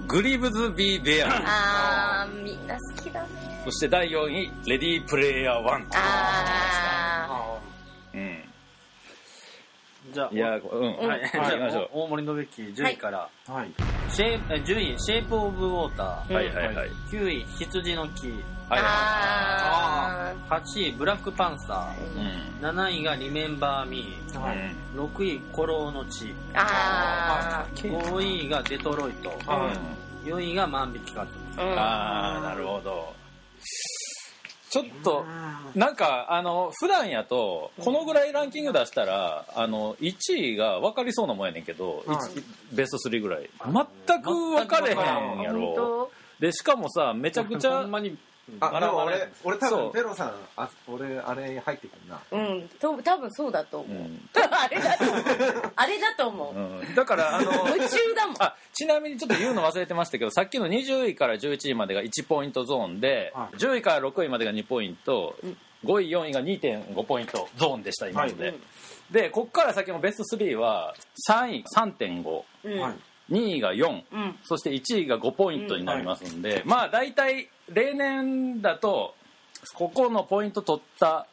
[0.07, 3.29] グリブズ・ビー・ベアーあーみんな好きだね。
[3.65, 7.59] そして第4位レディープレイヤー1ああ
[8.13, 8.45] うん。
[10.13, 11.09] じゃあいやうん、うん。
[11.09, 11.31] はい、はい。
[11.31, 11.89] じゃあ行きましょう。
[11.93, 13.71] お大森信之10位から、はい。
[14.11, 16.91] シェイえ10位シェイプオブウォーター、はいはいはい。
[17.11, 18.29] 9位羊の木
[18.69, 18.81] はい。
[18.83, 22.23] あ8位ブラックパンサうん。
[22.23, 24.39] ー7位がリメンバーミー。
[24.39, 25.05] はいうん。
[25.07, 26.27] 6位古老の地。
[26.27, 26.35] ー。
[26.55, 29.29] あ5位がデトロイト。
[29.51, 31.79] はい4位が万引き家族ーうん。
[31.79, 33.13] ああなるほど。
[34.71, 35.25] ちょっと
[35.77, 43.49] なんかあの普段やとこのぐらいランキング出したらあの1位が分かりそうなもんやねんけど、はい一ベスト3ぐらい。
[44.07, 48.19] 全く分かれへんや本ろでしかもさめちゃくちゃほんまに
[48.61, 49.83] あでも俺俺多そう。
[49.85, 52.21] 分ペロさんあ俺あれ入ってくるな。
[52.31, 54.29] 当うんと多分そうだと思う、うん。
[54.35, 55.73] あれだと思う。
[55.77, 56.95] あれだと思う、うん。
[56.95, 58.37] だからあの 夢中だもん。
[58.43, 63.57] あちなみにちょっと言うの忘れてましたけど さっきの20位から11位までが1ポイントゾーンで、はい。
[63.57, 65.57] 10位から6位までが2ポイント、うん。
[65.85, 68.63] 5位4位が2.5ポイントゾーンでした今ので、うん。
[69.11, 70.95] でこっから先のベスト3は
[71.31, 72.79] 3位3.5うん。
[72.81, 72.95] はい
[73.31, 74.39] 2位が4うん。
[74.45, 79.15] そして1位が5ポイントになりますんで、まあ大体例年だと
[79.75, 81.27] ここのポイント取った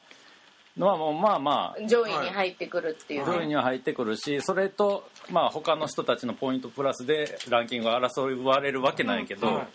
[0.78, 9.68] のはもうまあまあ上位に入ってくるっていう、上位には入ってくるしそれとまあ他の人たちのポイントプラスでランキングが争われるわけないけど、はい。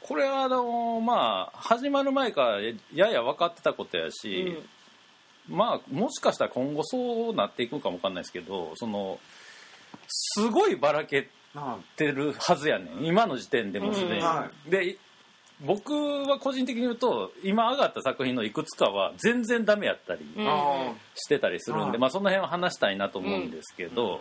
[0.00, 2.60] これはあのまあ始まる前から
[2.94, 4.56] やや分かってたことやし、
[5.46, 9.18] まあもしかしたら今後そうなっていくかもわかんないですけどその
[10.06, 13.04] すごいばらけあてるはずやねん。
[13.04, 14.22] 今の時点でもすでに、
[14.68, 14.98] で
[15.60, 20.48] 僕は個人的に言うと今上がった作品のいくつかは全然ダメやったりうん。
[20.48, 21.98] あしてたりするんで、はい。
[21.98, 24.20] まあ、その辺は話したいなと思うんですけど、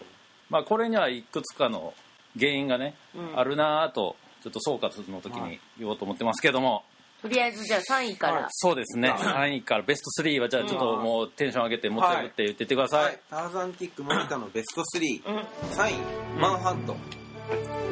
[0.50, 1.94] まあ、これにはいくつかの
[2.40, 3.40] 原因がね、うん。
[3.40, 6.84] あるなぁとちょっと総括の時に言おうと思ってますけども、
[7.22, 9.12] とりあえずじゃあ3位から、そうですね。
[9.12, 13.20] 3位からベスト3はじゃあちょっともうテンション上げて持ってくって言ってってください、はい。
[13.30, 15.38] ターザンキック森田のベスト33うん。
[15.40, 16.94] 位マンハット。
[16.94, 16.98] ン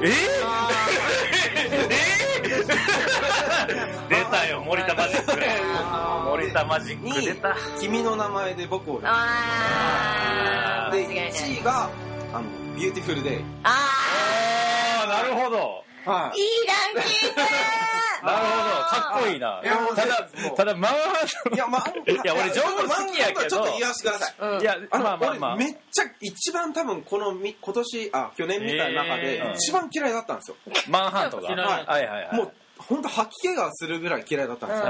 [0.03, 0.11] え
[0.43, 5.31] あー、出たよ森田マジック。
[6.29, 7.55] 森田マジック出た。
[7.79, 8.99] 君の名前で僕を。
[9.01, 11.31] であー間違いない。
[11.31, 11.89] 1位が
[12.33, 12.43] あの
[12.75, 12.93] ビュー。
[12.93, 13.69] ティフルデイあ
[15.01, 16.37] ああなるほどはい。
[16.37, 16.49] ーいい
[16.95, 17.35] ランキング
[18.25, 18.85] なるほど。
[18.85, 19.61] かっこいいな。
[19.63, 20.93] いやもうただもうただまあ
[21.53, 23.41] いやまあいや俺ジョンウ好きやけど。
[23.49, 24.35] ちょっと言わせてください。
[24.39, 28.31] うんいやあの、まあまあまあ俺めっちゃ一番多分このみ今年あ。
[28.35, 30.57] 去年みたいな中でえー一番嫌いだったんですよ、
[30.89, 34.87] マンハントが嫌いはいはいはいもう本当吐き気がするぐらい嫌いだったんですよ、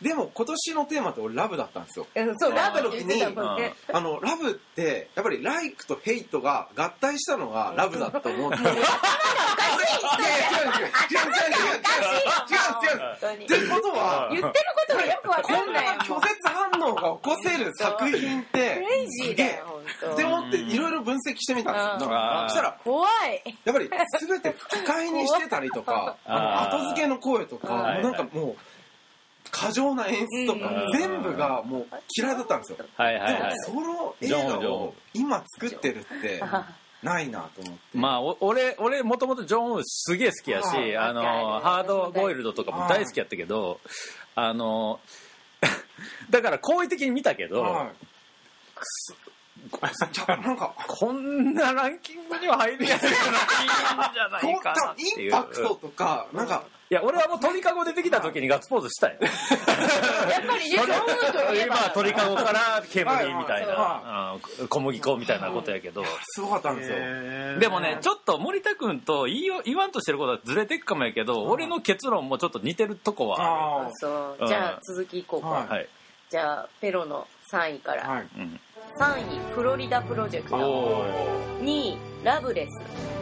[0.00, 2.06] でも今年のテーマって俺ラブだったんですよ。
[2.38, 8.56] そうラブの時にあのラブってやっぱりライクとヘイトが合体したのがラブだと思って。
[8.58, 10.22] 頭 がおかしい人。
[11.08, 11.78] 違う違う違う
[12.78, 22.14] 違ってことは言ってることがよくわかんないこんな拒絶反応が起こせる作品ってクレイジーだよって思っていろいろ分析してみたんですよ。
[22.48, 23.42] そしたら怖い。
[23.64, 28.02] やっぱり全て吹き替えにしてたりとか後付けの声とかはい。
[28.02, 28.56] もうなんかもう
[29.50, 30.98] 過剰な演出とかうん。
[30.98, 32.78] 全部がもう嫌いだったんですよ。
[32.96, 33.42] はいはいはい。
[33.42, 36.42] でもその映ジョン画を今作ってるって
[37.02, 37.80] ないなと思って。
[37.94, 40.96] まあ、お俺、俺、もともとジョン・ウーすげえ好きやし、はい。
[40.96, 43.80] あの、わかるハードボイルドとかも大好きやったけど、
[44.34, 45.00] あの、
[46.30, 48.08] だから好意的に見たけど、はい。
[50.12, 55.24] じゃあなんかこんなランキングには入りやすいランキングじゃなこういかなっていう。
[55.24, 59.18] インパクトとかなんかいや、俺はもう鳥かご出てきた時にガッツポーズしたよ。
[59.20, 66.02] やっぱりねジョンウーといえば今、鳥かごから煙みたいはな、うん小麦粉みたいなことやけど。
[66.34, 66.96] すごかったんですよ。
[67.58, 74.46] でもね、ちょっと森田君と言いよ言わんとしてることはずれてくかもやけど、俺の結論もちょっと似てるとこはああそう。
[74.48, 75.88] じゃあ続きいこうか、はい。
[76.30, 78.28] じゃあペロの3位から、あはい。
[78.36, 78.60] うん
[78.98, 81.04] 3位フロリダプロジェクトお
[81.62, 82.80] 2位ラブレス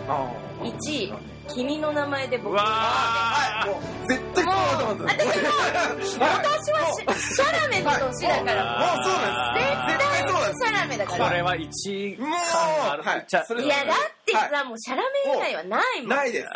[0.08, 1.12] あ1位
[1.48, 8.94] 君の名前で僕うわはいもう絶対そうだと思って私も私はシシャラメの年だから。
[8.96, 9.92] もうそうなんです。
[9.92, 10.64] 絶対そうなんです。
[10.64, 13.24] シャラメだからこれは1位もうい。
[13.28, 16.08] じゃあそれいやだってさ、はもうシャラメ以外はないもん。
[16.10, 16.46] ないです。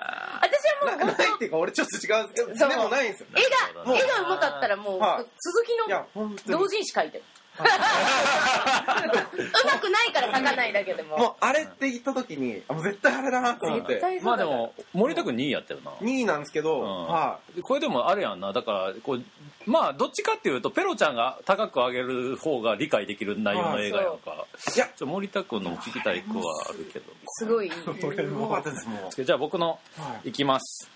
[0.41, 2.25] 私はもうないっていうか俺ちょっと違う。
[2.25, 3.27] んですけどでもないんですよ。
[3.37, 5.25] 絵が絵が上手かったらもう、はい。
[5.41, 7.25] 続きの同人誌書いてる。
[7.25, 7.40] う
[9.65, 15.91] まくないから書かないだけでももうあれって言った時にあもう絶対あれだなと思って絶対そうだからまあでも、森田君2位やったよな。
[15.93, 18.53] 2位なんですけど、うんはこれでもあれやんな。
[18.53, 19.23] だから、こう、
[19.67, 24.47] まあ、どっちかっていうと、ペロちゃんが高く上げる方が理解できる内容の映画やんか。
[24.75, 27.13] いやちょ森田君のも聞きたい句はあるけど。
[27.27, 30.91] すごいいいいこれもかったですもうじゃあ僕の、はいいきます。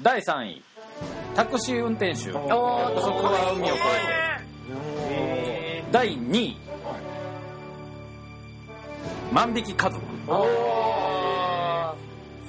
[0.00, 0.62] 第3位。
[1.34, 2.32] タクシー運転手。
[2.32, 5.05] おおー約束は海を越えて。
[5.96, 6.56] 第2位。
[9.32, 9.98] 万引き家族。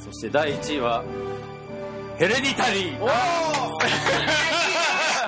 [0.03, 1.01] そして第1位は、
[2.17, 3.01] ヘレディタリー。
[3.01, 3.11] おー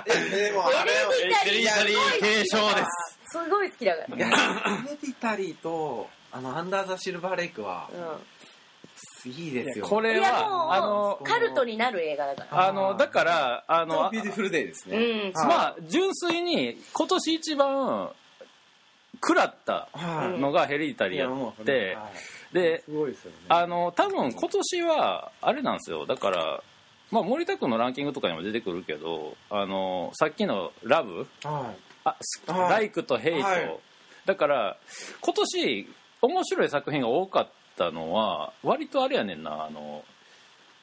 [0.05, 2.87] えでもあれをヘレディタリーヘレディタリー継承です。
[3.31, 7.95] すごい好きだから、ヘレディタリーとあのアンダーザシルバーレイクはう
[9.27, 9.85] いいですよ。
[9.87, 10.31] これやもう
[10.67, 12.67] は、あの、カルトになる映画だから。
[12.67, 18.11] あの、だから、あの、ビューティフルデイですね、まあ、純粋に今年一番
[19.21, 20.39] 食らったはい。
[20.39, 22.09] のがヘレディタリーやって、は
[22.51, 22.53] い。
[22.53, 22.83] で、
[23.49, 26.05] あの、多分今年は、あれなんですよ。
[26.05, 26.63] だから、
[27.11, 32.69] まあ、森田君のランキングとかにも出てくるけど、あの、さっきのラブはあ、すはい。
[32.69, 33.47] ライクとヘイト。
[33.47, 33.79] はい。
[34.25, 34.77] だから、
[35.21, 35.89] 今年、
[36.21, 37.51] 面白い作品が多かった
[37.91, 40.03] のは、割とあれやねんな、あの、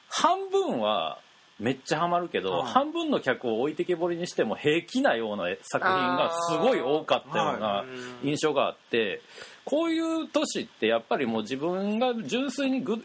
[0.09, 1.19] 半分は、
[1.59, 2.71] めっちゃハマるけど、はい。
[2.71, 7.83] 半分の客を置いてけぼりにしても平気なような作品がすごい多かったような
[8.23, 9.21] 印象があって、
[9.65, 13.03] こういう年ってやっぱりもう自分が純粋にグ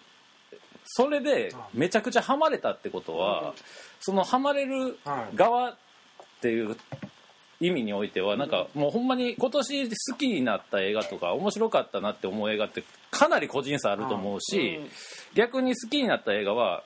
[0.85, 3.55] それでめちゃくちゃハマれたってことは、
[4.01, 5.37] そのハマれるはい。
[5.37, 5.77] 側っ
[6.43, 6.77] ていう
[7.63, 14.91] 意味においてはなんかもうほんまに今年好きになった映画とか面白かったなって思う映画ってかなり個人差あると思うし、うん。
[15.35, 16.83] 逆に好きになった映画は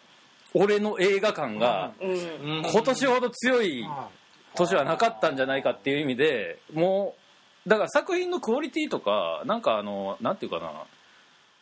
[0.55, 2.63] 俺の映画館がうん。
[2.63, 4.09] 今年ほど強いは
[4.57, 7.15] 年はなかったんじゃないかっていう意味でも
[7.67, 10.73] うだから作品のクオリティとかなんかあのなんていうかな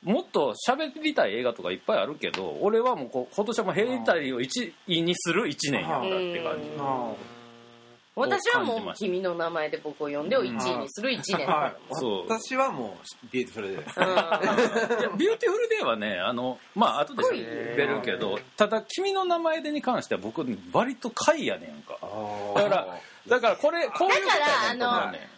[0.03, 6.71] もっと喋りたい映画とかいっぱいあるけど俺はもうこう今年はもうヘレディタリーを1位にする1年やったって感じ
[8.17, 11.47] 私はもう「感じました君の名前で僕を呼んで」を1位にする1年。
[11.49, 12.29] う。
[12.29, 13.91] 私はもうビューティフルデイで。
[13.91, 14.07] すうん。
[14.07, 14.09] い
[15.03, 17.41] やビューティフルデーはねあのまあ後ですごい。
[17.41, 21.99] 喋るけどただ君の名前でに関しては僕割と下位やねんか。
[22.55, 22.87] だから
[23.27, 24.93] だからこれこういうことやねんだか。
[24.93, 25.31] らあのね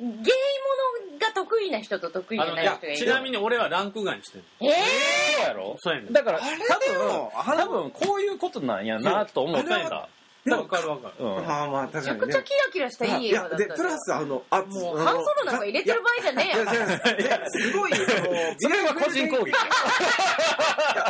[0.00, 2.96] ゲイものが得意な人と得意じゃない人がいる。
[2.96, 4.44] ちなみに俺はランク外にしてる。
[4.60, 4.70] えー？
[5.36, 5.76] そうやろ？
[5.78, 6.12] そうやねん。
[6.12, 9.90] だから多でもあ分多分こういうことなんやなと思ってあれ
[10.46, 11.24] はたわかるわかる。
[11.24, 11.46] うん。
[11.46, 12.26] まあまあ確かにね。
[12.26, 16.64] めちゃくちゃキラキラしたいい映画だったでプラスあのあもうハンソロなんか入れてる場合じゃねえよ。
[16.64, 18.04] いやいやいやですごいあの
[18.58, 19.52] それは個人攻撃。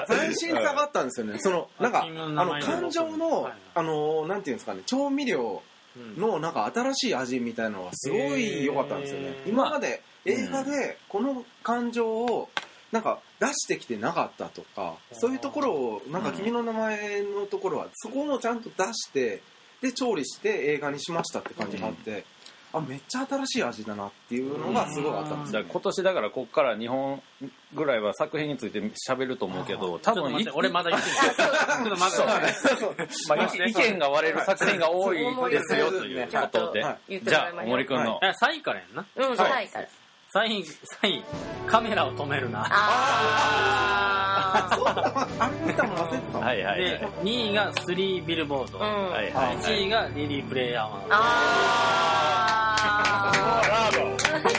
[0.09, 1.38] 斬新さがあったんですよね。
[1.38, 5.62] そのなんかあ君の名の前の感情のはいあのなんていうんですかね調味料
[5.97, 6.16] うん。
[6.21, 9.27] のなんか新しい味みたいなのがすごい良かったんですよね。
[9.29, 9.51] へー。
[9.51, 12.49] 今まで映画でこの感情を
[12.93, 19.42] なんか出してきてなかったとかそういうところをなんか君の名前のところはそこもちゃんと出して
[19.81, 22.24] で調理して映画にしましたって感じがあって
[22.72, 25.61] あめっちゃ新しい味だなっていうのがすごいあったんですよ。
[25.61, 27.22] だから今年だからこっから2本
[27.74, 31.18] ぐらいは作品について喋ると思うけど多分いちょっと待って、俺まだ言ってない。
[31.18, 31.37] ちょっ
[31.88, 33.14] と待って。
[33.29, 35.18] まあ、意見が割れる作品が多い
[35.50, 36.85] ですよということで、
[37.24, 39.05] じゃあ森君の、え、3位からやんな。
[39.16, 39.68] うんはい。
[39.68, 39.88] から
[40.33, 40.62] 3位、
[41.03, 41.25] 3位、
[41.66, 42.64] カメラを止めるな。
[42.71, 44.85] ああそう。
[44.85, 46.90] だあれ見たの忘れてたはいはいはい。
[46.90, 48.79] で、2位が3ビルボード。
[48.79, 49.11] ーうん。
[49.11, 50.90] はいはい1位がリリープレイヤー1。
[51.11, 52.40] あー。
[54.33, 54.55] 優し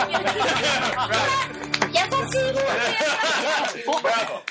[1.57, 1.60] い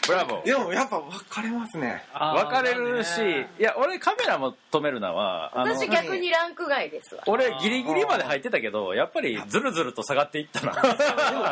[0.06, 2.02] ブラボーでもやっぱ分かれますね。
[2.12, 3.18] 分かれるし
[3.58, 7.22] いや俺カメラも止めるのはあの私逆にランク外ですわ。
[7.26, 10.72] 俺ギリギリまで入ってたけどやっぱりズルズルと下がっていったな。
[10.72, 10.94] でも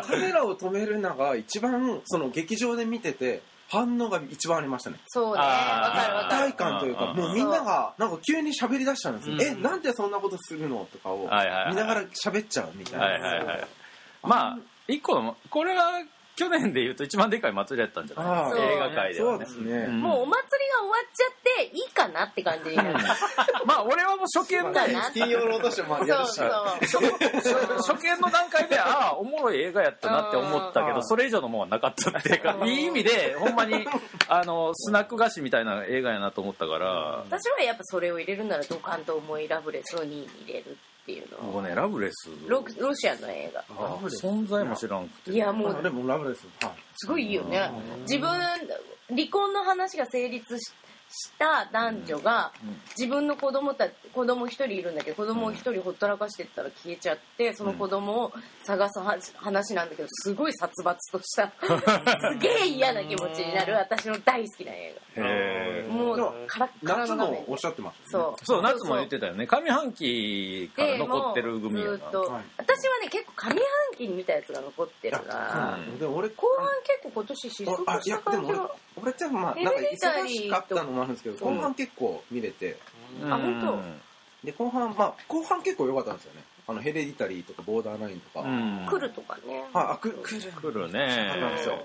[0.02, 4.96] カメラを止めるのが一番その劇場で見てて反応が一番ありましたね。
[5.08, 5.42] そうね。
[5.42, 6.48] わかるわかる。
[6.48, 7.16] 一体感というかうん。
[7.18, 9.34] もうみんながなんか急に喋り出したんですよ。
[9.34, 9.42] うん。
[9.42, 10.88] えなんでそんなことするの？
[10.90, 13.04] とかを見ながら喋っちゃうみたいな。
[13.04, 13.66] はいはいはい。
[14.22, 14.58] まあ
[14.88, 16.02] 一個のこれは
[16.36, 18.26] 去年で言うと一番でかい祭りやったんじゃない？
[18.28, 19.44] あー映画界ではね。
[19.46, 19.72] そうですね。
[19.88, 20.00] うん。
[20.00, 22.76] もうお祭りが終わっちゃっていいかなって感じ。
[23.66, 30.94] まあ俺はもう初見でだな金曜ロードショーもやるし初見の段階でああおもろい映画やったなって思ったけうん。
[30.94, 33.84] どそれ以上のものはなかったっていうかいい意味でほんまに
[34.28, 36.88] あのスナック菓子みたいな映画やなと思ったから。
[37.28, 40.76] 私はやっぱそれを入れるならドカンと重いラブレスを2位に入れる
[41.08, 41.52] っていうの。
[41.52, 43.64] 僕ねラブレスロロシアの映画。
[43.70, 45.30] あ存在も知らんくて。
[45.32, 45.78] いやもう。
[45.78, 46.72] あでもラブレスはい。
[46.96, 50.72] すごいいいよね自分離婚の話が成立し
[51.10, 52.52] した男女が
[52.98, 58.32] 自分の子供た子供一人いるんだけど子供を一人ほったらかしてったら消えちゃってその子供を
[58.64, 61.50] 探すは話なんだけどすごい殺伐とした
[62.32, 67.40] すげえ嫌な気持ちになる私の大好きな映へえ画もうカラッカラ夏の画面。
[67.40, 68.44] もおっしゃってましたそう。
[68.44, 69.46] そう夏も言ってたよね。
[69.46, 71.98] 上半期からで残ってる組やなはい。
[72.58, 73.58] 私はね結構上半
[73.96, 78.70] 期に見たやつが残ってるからうんでも俺後半結構今年失速した感じが
[79.02, 82.78] 俺ってまあなんか忙しかったのもあるんですけど後半結構見れて。
[83.22, 83.32] うん。
[83.32, 83.82] あ本
[84.44, 86.42] で後半まあ後半結構良かったんですよね。
[86.66, 88.86] あのヘレディタリーとかボーダーラインとか、うん。
[88.88, 89.64] 来るとかね。
[89.72, 90.52] はいあく来る。
[90.52, 91.78] 来るそうなんねですよ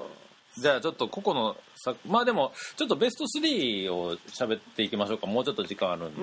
[0.57, 5.27] じゃあちょっと個々の作まあでもちょっとベスト3を喋っていきましょうか。
[5.27, 6.21] もうちょっと時間あるんで、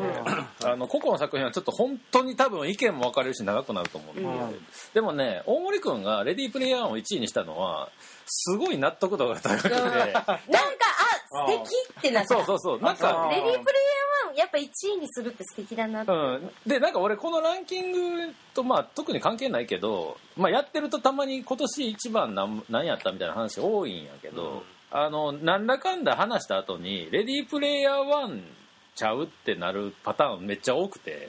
[0.64, 4.66] あの個々の作品はちょっと本当に多分意見も分かれるし長くなると思うんで、うん。
[4.94, 7.90] でもね大森君が「レディープレイヤー1」を1位にしたのは
[8.26, 9.70] すごい納得度が高くて。
[9.70, 10.40] なんかあ
[11.32, 12.34] 素敵ってなった。
[12.34, 12.80] そうそうそう。
[12.80, 13.64] なんあかレディープレイヤー1
[14.40, 28.42] やっぱ1位にするって素敵だなって、うん、でなんか俺このランキングとまあ特に関係ないけど、まあ、やってるとたまに今年一番なん何やったみたいな話多いんやけど、あのなんだかんだ話した後に「レディープレイヤー1
[28.94, 31.28] ちゃう?」ってなるパターンめっちゃ多くて、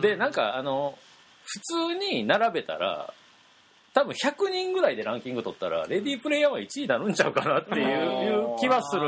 [0.00, 0.98] でなんかあの
[1.44, 3.12] 普通に並べたら
[3.94, 9.02] 多分100人ぐらいでランキング取ったら「レディープレイヤーは1位になるんちゃうかなっていういう気はする。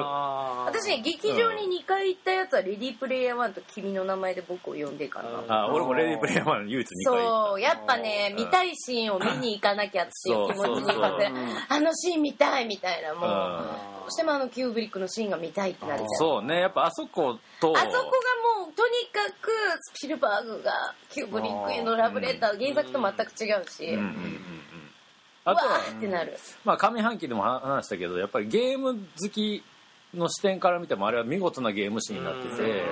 [0.67, 7.49] 私ね劇場に2回行ったやつはレディープレイヤー1と君の名前で僕を呼んでかなあ俺もレディープレイヤー1唯一2回行った。
[7.49, 7.61] そう。
[7.61, 11.27] やっぱねうん見たいシーンを見に行かなきゃっていう気持ちにさせ
[11.69, 13.31] あのシーン見たいみたいなもう。
[13.31, 13.95] うん。
[14.05, 16.61] どうしてもあのキューブリックのシーンが見たいってなっちゃうそうね。
[16.61, 18.01] やっぱあそことあそこが
[18.61, 19.51] もうとにかく
[19.95, 24.11] スピルバーグがキューブリックへのラブレター原作と全く違うし、うんうんうんう
[24.61, 24.64] ん
[25.45, 26.37] あとは、ーってなる。
[26.65, 29.63] まあ、上半期でも話したけどやっぱりゲーム好き
[30.15, 32.83] の視点から見てもあれは見事なゲーム誌になってて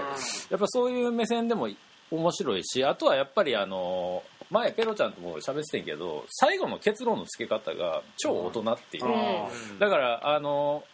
[0.51, 1.69] やっぱそういう目線でも
[2.11, 9.09] 面白いしあとはやっぱりあの前ペロちゃんとも喋ってたんけど最後の結論の付け方が超大人っていう、う
[9.75, 9.79] ん。
[9.79, 10.85] だからあの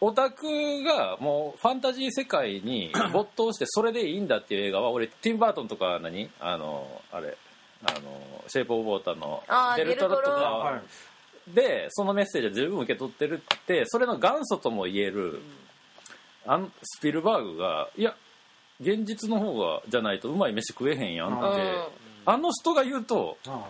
[0.00, 0.46] オタク
[0.82, 7.36] がもうファンタジー世界に没頭してそれでいいんだっていう映画は俺ティンバートンとか何あのあれ
[7.84, 9.42] あのシェイプ・オブ・ウォーターの
[9.76, 10.82] デルトロとかはい。
[11.54, 15.40] でそのメッセージは十分受け取ってるってそれの元祖とも言える
[16.44, 18.16] あのスピルバーグがいや
[18.80, 21.84] 現実の方がじゃないとうまい飯食えへんやんって、うん。
[22.26, 23.68] あの人が言うとあ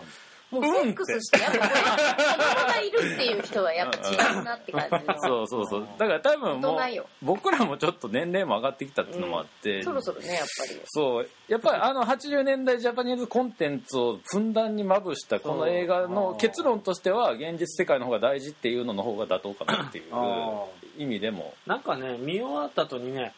[0.49, 5.15] もうセックスしてやっぱこれ子供がいるっていう人はやっぱ違うなって感じの。
[5.19, 5.87] そうそうそう。
[5.97, 6.79] だから多分もう
[7.21, 10.81] 僕らもちょっと年齢も上がってきたっていうのもあって、そろそろねやっぱり。
[10.85, 11.29] そう。
[11.49, 20.65] やっぱりあの80年代ジャパニーズコンテンツをふんだんにまぶしたこの映画の結論としては現実世界の方が大事っていうのの方が妥当かなっていうあ
[20.97, 21.53] 意味でも。
[21.65, 23.33] なんかね見終わった後にね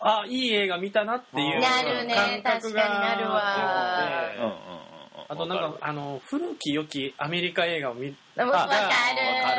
[0.00, 3.54] あいい映画見たなっていうなるね感覚が確かになるわ。
[4.38, 4.89] うんうん
[5.30, 9.54] あとなんかあの古き良きアメリカ映画を見でもわかわか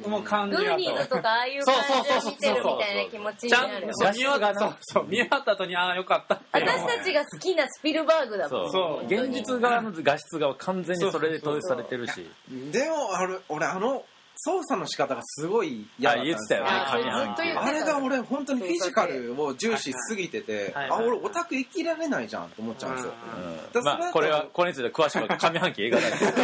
[0.00, 0.08] る。
[0.08, 1.74] もう感じがグーニーズとかああいう感
[2.20, 4.76] じを見てるみたいな気持ちにちゃなんるよそうそう。
[4.82, 5.04] そう。
[5.08, 8.70] 見終わった後にああよかった私たちが好きなスピルバーグだもん。
[8.70, 9.06] そう。
[9.06, 12.30] 現実側の画質が完全にそれで統一されてるし。
[12.70, 14.04] でもあれ俺あの
[14.38, 16.64] 操作の仕方がすごい嫌だったんですよ。
[16.66, 23.12] あ言ってたよねあそれが俺本当にフィジカルを重視しすぎててはいはいあ俺オタク生きられないじゃんと思っちゃうんですよ。
[23.74, 23.84] うん。
[23.84, 26.32] まあこれはこれについて詳しくは上半期映画だけど。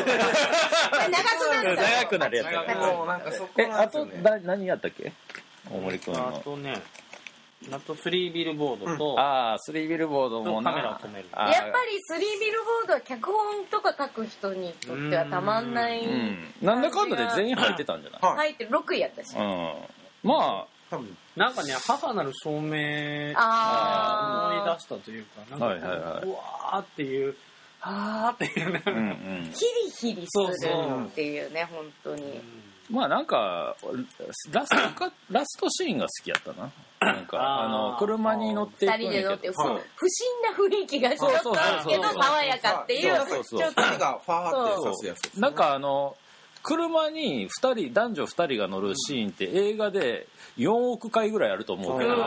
[1.03, 1.09] 長く
[1.65, 4.23] なった長くなるやつもうなんかそこえあとなんですよね。
[4.23, 5.13] だ何やったっけ？
[5.71, 6.39] 大森君あの。
[6.39, 6.81] とね
[7.71, 10.71] あとスリービルボードと、ああスリービルボードもな。
[10.73, 11.29] カメラを止める。
[11.33, 16.01] やっぱりスリービルボードは脚本とか書く人にとってはたまんない。
[16.05, 16.53] うん。
[16.61, 18.21] なんだかんだで全員入ってたんじゃない？
[18.23, 18.37] はい。
[18.49, 19.37] 入って6位やったし。
[19.37, 19.73] うん。
[20.23, 23.35] ま多分なんかね母なる証明思い出し
[24.89, 26.27] たというかなんかはいはいはい。
[26.27, 27.35] うわーっていう
[27.81, 28.97] あーっていうね、あうん。
[28.99, 30.55] うんヒリヒリする
[31.07, 32.41] っていうね本当に
[32.93, 33.75] まあなんか
[34.53, 36.71] ラストかラストシーンが好きやったな。
[37.01, 39.23] なんかあの車に乗っていく2んやけど。
[39.23, 42.23] 人で乗ってふはい不審な雰囲気がちょっとあるけどそうそうそうそう。
[42.23, 43.17] 爽やかっていう。
[43.17, 45.41] そうそうそうちょっと手がファーって刺すやつですね。
[45.41, 46.17] なんかあの
[46.63, 50.29] 車に2人男女2人が乗るシーンって映画で
[50.59, 52.23] 4億回ぐらいあると思うけど、うん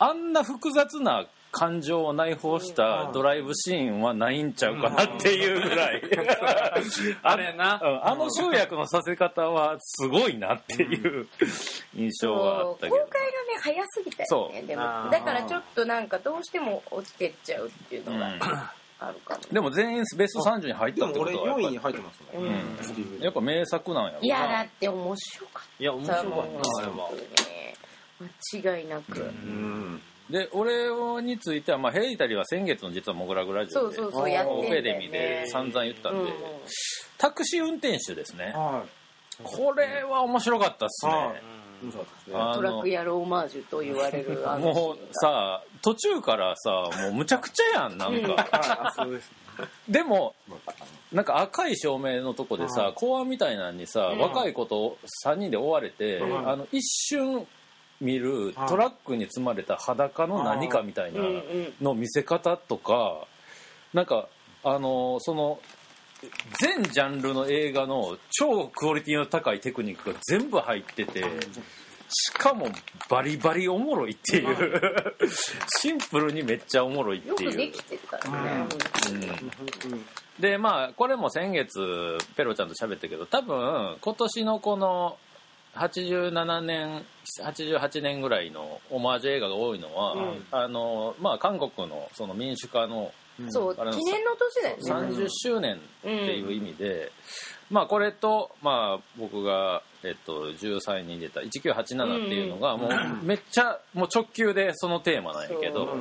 [0.00, 1.24] あんな複雑な
[1.54, 6.02] 感情を内包したドライブシーンはないんちゃうかなっていうぐらい。
[7.22, 7.80] あれな。
[7.80, 11.28] うんあの集約のさせ方はすごいなっていう
[11.94, 12.96] 印象はあったけど。
[12.96, 14.26] 公開がね早すぎたよね。
[14.26, 14.66] そう。
[14.66, 18.40] でもだからちょっとなんかどうしても落ちてっちゃうっていうのがうん。
[19.00, 19.40] あるかも。
[19.52, 27.10] でも全員ベスト30に入ったってこでも俺4位とはやっに入ってますうねんぱスリーブりやっぱ名作なんやろいやだって面白かいや面白かったあれは。
[28.62, 29.20] 間違いなく。
[29.20, 36.28] うんで俺については、まあ、ヘイタリーは先月の実はモグラグラジオでそうそうそうやってんだよねオペデミで散々言ったんで、うん
[37.16, 38.52] タクシー運転手ですね。
[38.54, 38.84] は
[39.42, 41.12] これは面白かったっすね。
[41.12, 41.42] はい。
[41.82, 41.88] うん。
[41.88, 48.32] いそうですねあトラックやるオマージュと言われる あのもうさ途中からさもうむちゃくちゃやんなんか。
[48.32, 49.30] はいあそうです。
[49.88, 50.34] でも
[51.12, 52.92] なんか赤い照明のとこでさはい。
[52.94, 54.18] 公安みたいなのにさ、うん。
[54.18, 57.46] 若い子と3人で追われて、うんあの一瞬
[58.00, 58.68] 見るはい。
[58.68, 61.20] トラックに積まれた裸の何かみたいな
[61.80, 63.26] の見せ方とか
[63.92, 64.28] なんか
[64.62, 65.60] あのその
[66.60, 71.22] 全ジャンルの映画の超クオリティの高いテクニックが全部入ってて
[72.08, 72.68] しかも
[73.08, 75.14] バリバリおもろいっていう。
[75.80, 77.44] シンプルにめっちゃおもろいっていう。
[77.46, 78.50] よくできてるからね。
[78.50, 78.68] うん。
[78.68, 79.48] 本当に本
[79.80, 80.04] 当に
[80.38, 85.16] でまあこれも先月ペロちゃんと喋ったけど多分今年のこの
[85.74, 87.04] 87年
[87.42, 90.46] 88年ぐらいのオマージュ映画が多いのは、うん。
[90.50, 93.12] あのまあ、韓国のその民主化の
[93.48, 95.16] そうあの記念の年だよね。
[95.16, 97.10] 30周年っていう意味で、
[97.70, 102.90] まあこれと、まあ、僕が、えっと、13位に出た1987っていうのがもう
[103.24, 105.96] めっちゃもう直球でそのテーマなんやけど、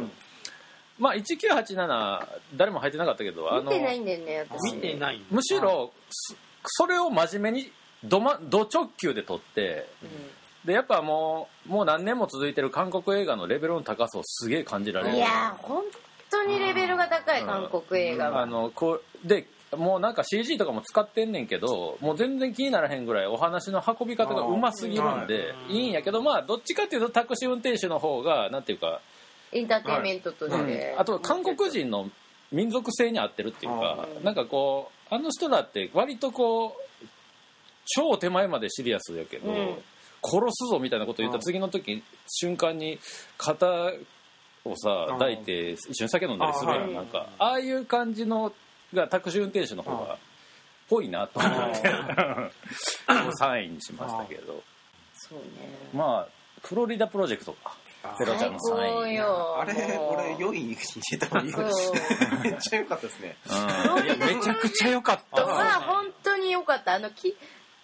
[1.00, 4.76] まあ1987誰も入ってなかったけどあの見てないんだよね私。
[4.76, 5.20] 見てない。
[5.32, 7.72] むしろそそれを真面目に
[8.04, 9.88] ど,、ま、ど直球で撮って
[10.66, 15.14] でやっぱもうもう何年も続いてる韓国映画のレベルの高さをすげえ感じられる。
[15.14, 15.84] うんいやー本
[16.30, 19.46] 当にレベルが高い韓国映画あはのこうで
[19.78, 25.76] もうなんか CG とかも使ってんねんけどもう全然気にならへんぐらいお話の運び方がうますぎるんでうん。
[25.76, 29.02] いいんやけどまあどっちかっていうとタクシー運転手の方がなんていうか、
[29.52, 30.66] エンターテインメントとしうん。
[30.66, 32.10] てあと韓国人の
[32.52, 34.24] 民族性に合ってるっていうかうん。
[34.24, 37.06] なんかこうあの人らって割とこう
[37.86, 39.78] 超手前までシリアスやけど、うん。
[40.26, 43.00] 殺すぞみたいなこと言った次の時瞬間に
[43.38, 43.92] 肩
[44.64, 45.14] をさうん。
[45.14, 46.92] 抱いて一緒に酒飲んだりするやうん。
[46.92, 48.54] んなんかああいう感じの
[48.94, 50.18] がタクシー運転手の方が
[50.90, 51.90] ぽいなと思って
[53.42, 54.64] 3位にしましたけど。
[55.16, 55.46] そうね。
[55.94, 56.28] まあ
[56.62, 57.76] フロリダプロジェクトか。
[58.20, 59.62] ペロちゃんの最高3位よ。
[59.62, 61.46] あれ俺4位に入れた方がい
[62.44, 63.38] めっちゃ良かったですね。
[63.50, 64.06] うん。
[64.06, 65.42] いやめちゃくちゃ良かった。
[65.42, 66.96] とは本当に良かった。
[66.96, 67.36] あのき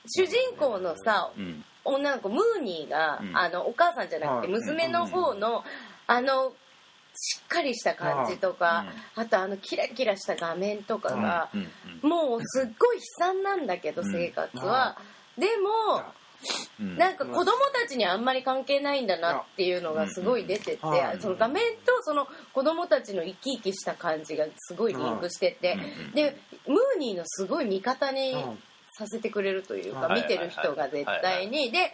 [0.05, 1.63] 主人公のさうん。
[1.85, 3.37] 女の子ムーニーが、うん。
[3.37, 4.61] あのお母さんじゃなくてはい。
[4.61, 5.63] 娘の方の、
[6.07, 6.51] あの
[7.15, 8.85] しっかりした感じとか、
[9.15, 11.67] あとあのキラキラした画面とかが、うん
[12.01, 14.11] もうすっごい悲惨なんだけど、うん。
[14.11, 14.97] 生活は。
[15.37, 16.03] でも、
[16.79, 16.97] うん。
[16.97, 20.79] なんか子供たちにあんまり関係ないんだなっていうのがすごい出てて、
[21.19, 25.77] その画面とその子供たちの生き生きした感じがすごいリンクしてて、
[26.07, 26.11] うん。
[26.13, 26.37] で
[26.67, 28.59] ムーニーのすごい味方にうん
[28.99, 31.91] させてくれるというか、はい見てる人が絶対に、で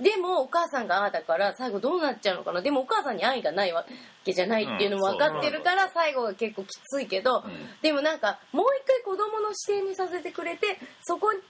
[0.00, 2.62] でもお母さんがああだから最後どうなっちゃうのかな？
[2.62, 3.84] でもお母さんに愛がないわ
[4.24, 7.44] けじゃないっていうのも分かってるから最後が結構きついけど、
[7.82, 11.40] でもなんかもう一回子供の視点にさせてくれてそこで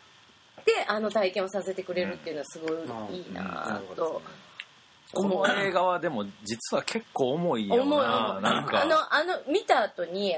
[0.88, 4.20] あの体験をさせてくれるっていうのはすごいいいなぁと
[5.12, 5.46] こ思う。
[5.46, 7.82] の映画はでも実は結構重いよな。
[7.82, 8.00] 思う
[8.42, 8.82] なんか。
[8.82, 10.36] あのあの見た後に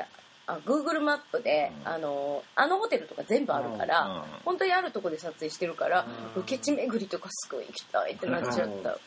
[0.48, 1.92] あ Google マップで、うん。
[1.92, 6.40] あのあのホテルとか全部あるから、うん本当にあるとこで撮影してるから、うん。
[6.40, 8.98] ロケ地巡りとかすごい行きたいってなっちゃった、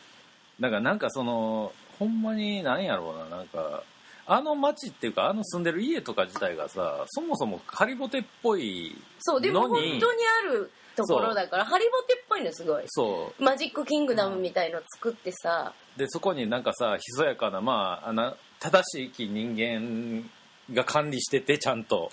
[0.60, 3.84] だからなんかそのほんまになんやろうななんか
[4.28, 12.84] あの街っていうかあの住んでる家とか自体がさそもそもハリボテっぽいそうでも本当にあるところだからハリボテっぽいのすごい。
[12.88, 20.30] そマジックキングダムみたいの作ってさ、うでそこになんかさひそやかなまああの正しい人間
[20.74, 22.10] が管理しててちゃんと。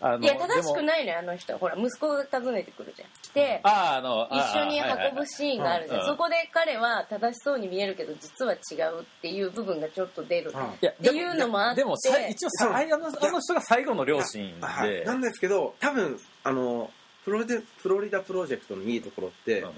[0.00, 1.58] あのいや正しくいないのよあの人。
[1.58, 3.08] ほら息子が訪ねてくるじゃん。
[3.20, 6.06] 来てああの一緒に運ぶシーンがあるじゃん、うん。
[6.06, 8.56] そこで彼は正しそうに見えるけど実は違
[8.96, 11.34] うっていう部分がちょっと出る、っていう。
[11.34, 11.80] のもあって。
[11.80, 14.66] でもさ一応あのあの人が最後の両親で。
[14.66, 16.92] はい、なんですけど多分あの
[17.24, 19.70] フロリダフロリダプロジェクトのいいところって、うん。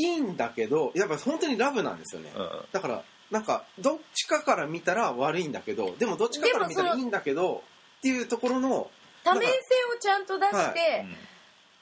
[0.00, 2.48] いいんだけどやっぱ本当にラブなんですよね、うん。
[2.72, 7.62] だからなんかどっちかから見たら悪いんだけどでもどっちかから見たらいいんだけど
[7.98, 8.90] っていうところの
[9.24, 10.74] 多面性をちゃんと出して、は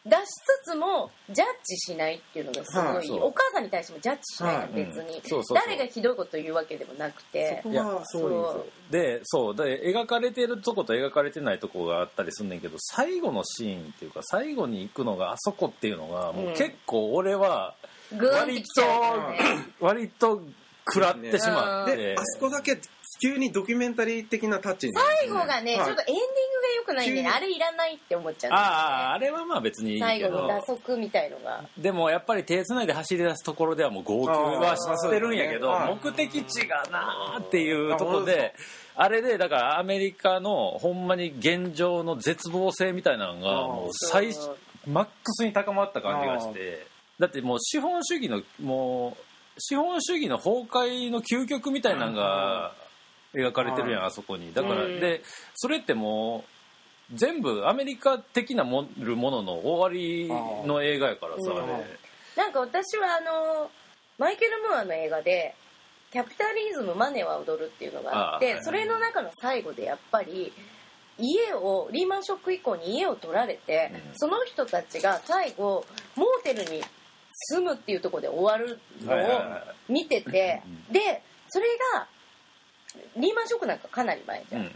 [0.06, 0.24] 出し
[0.64, 4.72] つつもジャッジしないっていうのがすごい、はいお母さんに対してもジャッジしないの、はい。
[4.72, 5.58] 別に、うんそうそうそう。
[5.64, 7.60] 誰がひどいこと言うわけでもなくて。
[7.62, 9.56] そこはそうでそう。
[9.56, 17.74] で描かれてるとこと描かれてないとこがあったりすんねんけど最後のシーンっていうか最後に行くのがあそこっていうのがもう結構俺は
[18.16, 19.38] グーンってきちゃうからね
[19.80, 20.42] 割と
[20.86, 22.78] 食らってしまって、であそこだけ
[23.20, 25.86] 急にドキュメンタリー的なタッチになるんですよ最後がね、はい。
[25.86, 28.50] ちょっとエンディングが良くないんで、ね、あれいらないって思っちゃう。
[28.52, 30.36] んああだよあれはまあ別にいいね、最けど。
[30.36, 31.64] 後の打足みたいのが。
[31.78, 38.54] でもやっぱり手つないで走り出すところではもう号泣はしてるんやけど、あー目的地がなーっていうところで
[38.94, 44.34] あれでだからアメリカのほんまに現状の絶望性みたいなのがもう最
[44.86, 46.86] マックスに高まった感じがして。
[47.18, 49.22] だってもう資本主義のもう
[49.58, 52.74] 資本主義の崩壊の究極みたいなのが
[53.34, 54.52] 描かれてるやんあそこに。
[54.52, 55.00] だからうん。
[55.00, 55.22] で
[55.54, 56.44] それっても
[57.12, 60.28] う全部アメリカ的なもるものの終わり
[60.66, 61.66] の映画やからさうん。
[62.36, 63.70] なんか私はあの
[64.18, 65.54] マイケル・ムーアの映画で
[66.12, 70.52] 「キャピタリズムマネーは踊る」っていうのがあってそれの中の最後でやっぱり
[71.18, 74.00] 家をリーマンショック以降に家を取られて、うん。
[74.16, 76.82] その人たちが最後モーテルに
[77.50, 82.06] 住むっていうところで終わるのをは見ててうでそれが
[83.16, 84.70] リーマンショックなんかかなり前じゃん、うん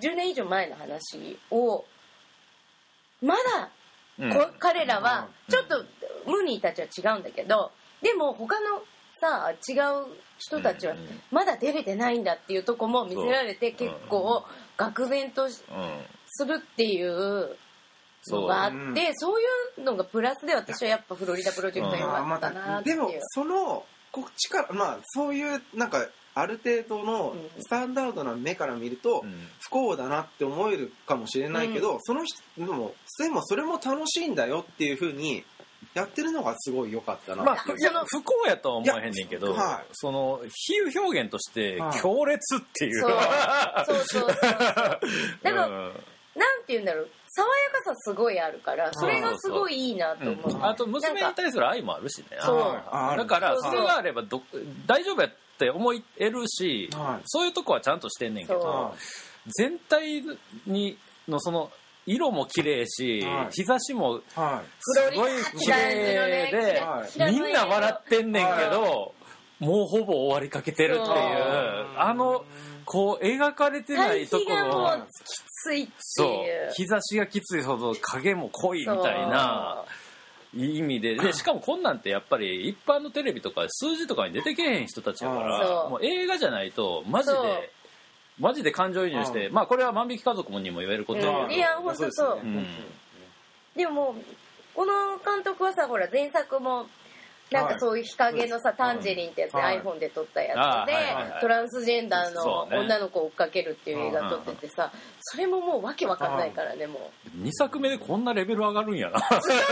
[0.00, 1.84] 10年以上前の話を
[3.20, 3.68] まだ
[4.34, 5.84] こ彼らはうんちょっと
[6.30, 7.70] ムーニーたちは違うんだけど
[8.00, 8.82] でも他の
[9.20, 10.06] さ違う
[10.38, 10.94] 人たちは
[11.30, 14.42] まだ出れてないんだっていうとこも見せられて結構
[14.78, 16.48] 愕然とすうん。
[16.48, 17.56] るっていう
[18.28, 19.44] のがあってそうい
[19.78, 22.96] うのがプラスで私はやっぱフロリダプロジェクト良あーまかったなっていう。
[22.96, 27.50] でもそのこっちからまあそういうなんかある程度のうん。
[27.58, 29.48] スタンダードな目から見るとうん。
[29.60, 35.44] 不幸だなって思えるかもしれないけど、その人でもでもそれも楽しいんだよっていうふうに
[35.94, 37.74] やってるのがすごい良かったなまあ、不
[38.22, 39.88] 幸やとは思わへんねんけど、はい。
[39.92, 42.00] その比喩表現としてはい。
[42.00, 43.10] 強烈っていう、そう。
[43.86, 44.70] そうそうそうだか
[45.42, 45.92] らうん。
[46.36, 47.48] なんて言うんだろう爽や
[47.84, 50.64] かさすごいあるからそれがすごいいいなと思う、うん。
[50.64, 52.38] あと娘に対する愛もあるしね。
[52.40, 52.56] そう。
[53.16, 54.42] だからそれがあればど
[54.86, 57.22] 大丈夫やって思えるし、はい。
[57.26, 58.94] そういうとこはちゃんとしてんねんけそど
[59.56, 60.24] 全体
[60.66, 61.70] にのその
[62.04, 63.52] 色も綺麗し、はい。
[63.52, 67.32] 日差しもすごい綺麗ではい。
[67.32, 69.14] みんな笑ってんねんけど、
[69.60, 71.06] もうほぼ終わりかけてるっていう
[71.96, 72.44] あの
[72.86, 75.06] こう描かれてないところ
[75.62, 76.28] ついってそう。
[76.28, 76.72] いう。
[76.74, 78.96] 日差しがきついほど影も濃いみたい
[79.28, 79.84] な
[80.54, 81.16] 意味で。
[81.16, 87.72] でしかもこんなんてやっぱり一般のテレビとか数字とかに出てけへん人たちやからもう映画じゃないとマジで
[88.38, 92.38] マジで感情移入してまあこれは万引き家族にも言えることいや本当そう。
[92.42, 92.66] うん。
[93.76, 94.14] でも
[94.74, 96.86] この監督はさほら前作も
[97.50, 99.80] なんかそういう日陰のさ、タンジェリンってやつではい。
[99.80, 100.94] iPhone で撮ったやつで、
[101.40, 107.38] トランスジェンダーの女の子を追っかけるっていう映画撮っててさ、それももうわけわかんないからね、もう。
[107.42, 109.20] 2作目でこんなレベル上がるんやな。
[109.20, 109.62] すごいよ、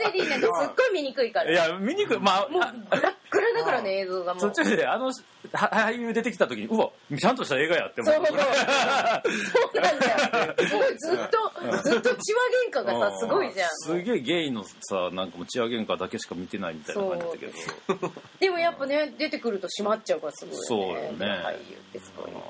[0.00, 1.50] タンジェリンなんかすっごい見にくいから。
[1.50, 2.18] いや見にくい。
[2.18, 4.42] まあもうグラッグラだからね、映像がもう。
[4.50, 5.12] 途中であのは
[5.52, 10.54] 俳優出てきた時にうわちゃんとした映画やってそう思そうそうなんだよ。
[10.68, 13.68] すごいずっと、ずっと血話喧嘩がさ、すごいじゃん。
[13.70, 18.12] すげえゲイのさなんかもう血話喧嘩だけしか見てないみたいな感じだけど。
[18.40, 20.66] でもやっぱね、出てくると閉まっちゃうからすごいよね。
[20.66, 21.26] そうよね。
[21.44, 22.30] 俳優ってすごい。
[22.30, 22.40] ね。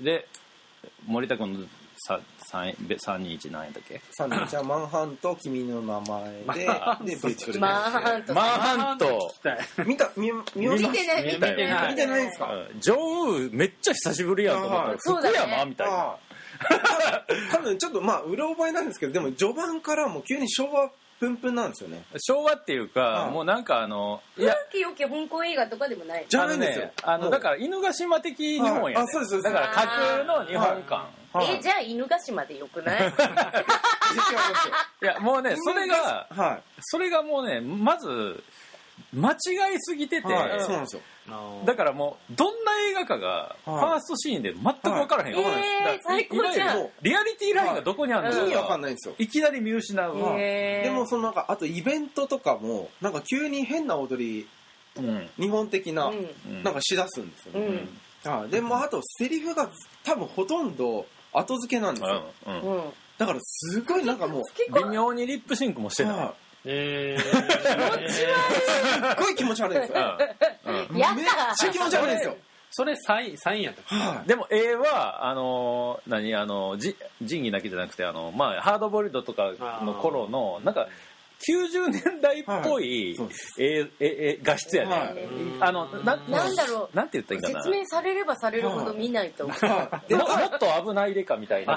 [0.00, 0.28] で
[1.06, 1.66] 森田君の
[1.98, 4.00] さ三三二一何円だっけ？
[4.10, 9.34] さんじゃあマンハンと君の名前で、で、ビューティフルマンハントマンハント
[9.84, 11.90] 見た、見、見ま見てない、見てない。
[11.90, 12.26] 見てない。
[12.26, 12.46] んすか？
[12.54, 12.80] うん。
[12.80, 14.84] ジョンウーめっちゃ久しぶりやんと思った。
[14.84, 15.94] らあーそうだね福山みたいな。
[15.96, 16.18] あ
[16.70, 17.22] あ
[17.52, 20.90] 多分ちょっとまあ、うろ覚えなんですけど、でも序盤からもう急に昭和
[21.20, 22.04] プンプンなんですよね。
[22.18, 26.24] 昭和っていうかうんもうなんかあのいや古き良き香港映画とかでもない。
[26.28, 26.90] じゃないんですよ。
[27.02, 28.96] あのねあのだから犬ヶ島的日本やねはい。
[28.96, 29.54] あそうですそうです。
[29.54, 31.56] だから架空の日本館はい。
[31.56, 33.08] え、じゃあ犬ヶ島でよくない？
[35.02, 38.42] いやもうねそれがはそれがもうねまず
[39.14, 39.34] 間違
[39.74, 40.22] いすぎてい。
[40.22, 41.02] て、はい、そうなんですよ。
[41.64, 45.32] だからもうどんな映画かがファーストシーンで全く分からへん。
[45.34, 46.88] よ、はいえーだから最高じゃん。
[47.02, 48.38] リアリティラインがどこにあるのか。
[48.38, 48.46] はい。
[48.48, 49.14] 意味わかんがないんですよ。
[49.18, 54.48] いきなり見失う、でもそのなんか、あとイベントとかも、なんか急に変な踊り、
[54.96, 55.30] うん。
[55.38, 56.36] 日本的な、うん。
[56.46, 56.62] うん。
[56.64, 57.66] なんかしだすんですようね。
[57.66, 58.00] ん。
[58.24, 58.48] はい。
[58.50, 59.70] でもあとセリフが
[60.02, 62.22] 多分ほとんど後付けなんですよ。
[62.46, 62.76] うんうん。
[62.76, 62.92] うん。
[63.18, 64.42] だからすごいなんかもう、
[64.74, 68.10] 微妙にリップシンクもしてない、はえー、い。
[68.12, 68.26] すっ
[69.18, 70.18] ごい気持ち悪いんですよ。
[70.66, 70.96] うんうん。
[70.96, 72.36] やめっだちゃ気持ち悪いんですよ。
[72.70, 76.34] それサインサインやったはでも A はあのー何？
[76.34, 80.86] あのじ仁義なきじゃなくてあの、まあ、ハードボイルドとかの頃のなんか
[81.40, 83.28] 90年代っぽいそう
[83.58, 85.16] えええ画質やね、はい。
[85.60, 86.96] あのななんだろう。
[86.96, 87.62] なんて言ったらいいかな。
[87.62, 89.44] 説明されればされるほど見ないと。
[89.44, 89.56] 思う。
[89.66, 90.08] はい。
[90.08, 91.76] で ももっと危ないでかみたいな、ア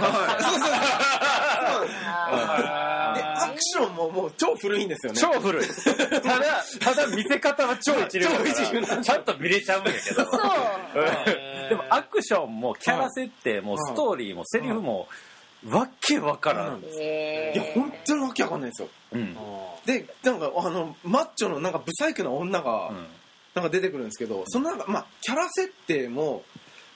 [3.50, 5.20] クションももう超古いんですよね。
[5.20, 5.68] 超古い。
[5.68, 10.26] ただただ見せ方は超一流ちゃんと見れちゃうんやけど。
[10.26, 10.42] そう。
[11.70, 15.08] でもアクションもキャラ設定もストーリーもセリフも
[15.68, 18.90] わけわからん、えいや本当にわけわかんないんですよ。
[19.12, 19.38] うん。
[19.86, 23.08] でなんかあのマッチョのなんかブサイクな女がうん。
[23.54, 26.44] なんか出てくるんですけど、そのなんかまあキャラ設定も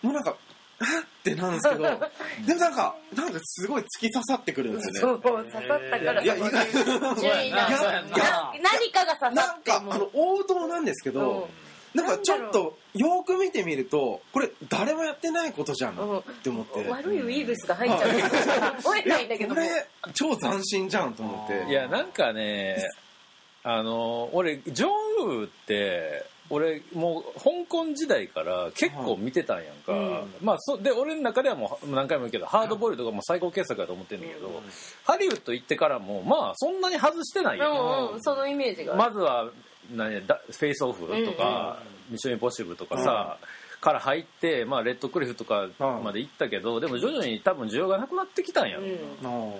[0.02, 0.38] もうなんか
[0.80, 1.84] あってなんですけど、
[2.48, 5.22] でもなんかなんかすごい突き刺さってくるんですよね。
[5.24, 6.24] そう、刺さったから。
[6.24, 9.94] いや意外順位なんだそうやなな何かが刺なんかさっても。
[9.94, 11.50] あの王道なんですけど、
[11.96, 15.96] なんかちょっとよく見てみるとこれ誰もやってないことじゃん。
[15.96, 16.18] うん。
[16.18, 16.88] って思って。
[16.90, 19.56] 悪いウイルスが入っちゃう 覚えないんだけども。
[19.56, 21.72] これ超斬新じゃんと思って。
[21.72, 22.86] いやなんかね
[23.64, 24.92] あの俺ジョン・
[25.28, 30.34] ウーって俺もう香港時代から結構見てたんやんか、うん。
[30.42, 34.62] まあそで俺の中ではもう何回も言うけどハードボイルドがもう最高傑作だと思ってるんだけど、
[35.06, 38.22] ハリウッド行ってからもまあそんなに外してないよ、うんうん。
[38.22, 39.50] そのイメージがまずは
[39.92, 41.80] 何やだフェイスオフとか、
[42.10, 43.38] ミッションインポッシブルとかさ、
[43.82, 49.52] から入って、まあ、レッドクリフとかまで行ったけど、でも徐々に多分需要がなくなってきたんやろ、うん。
[49.52, 49.54] あ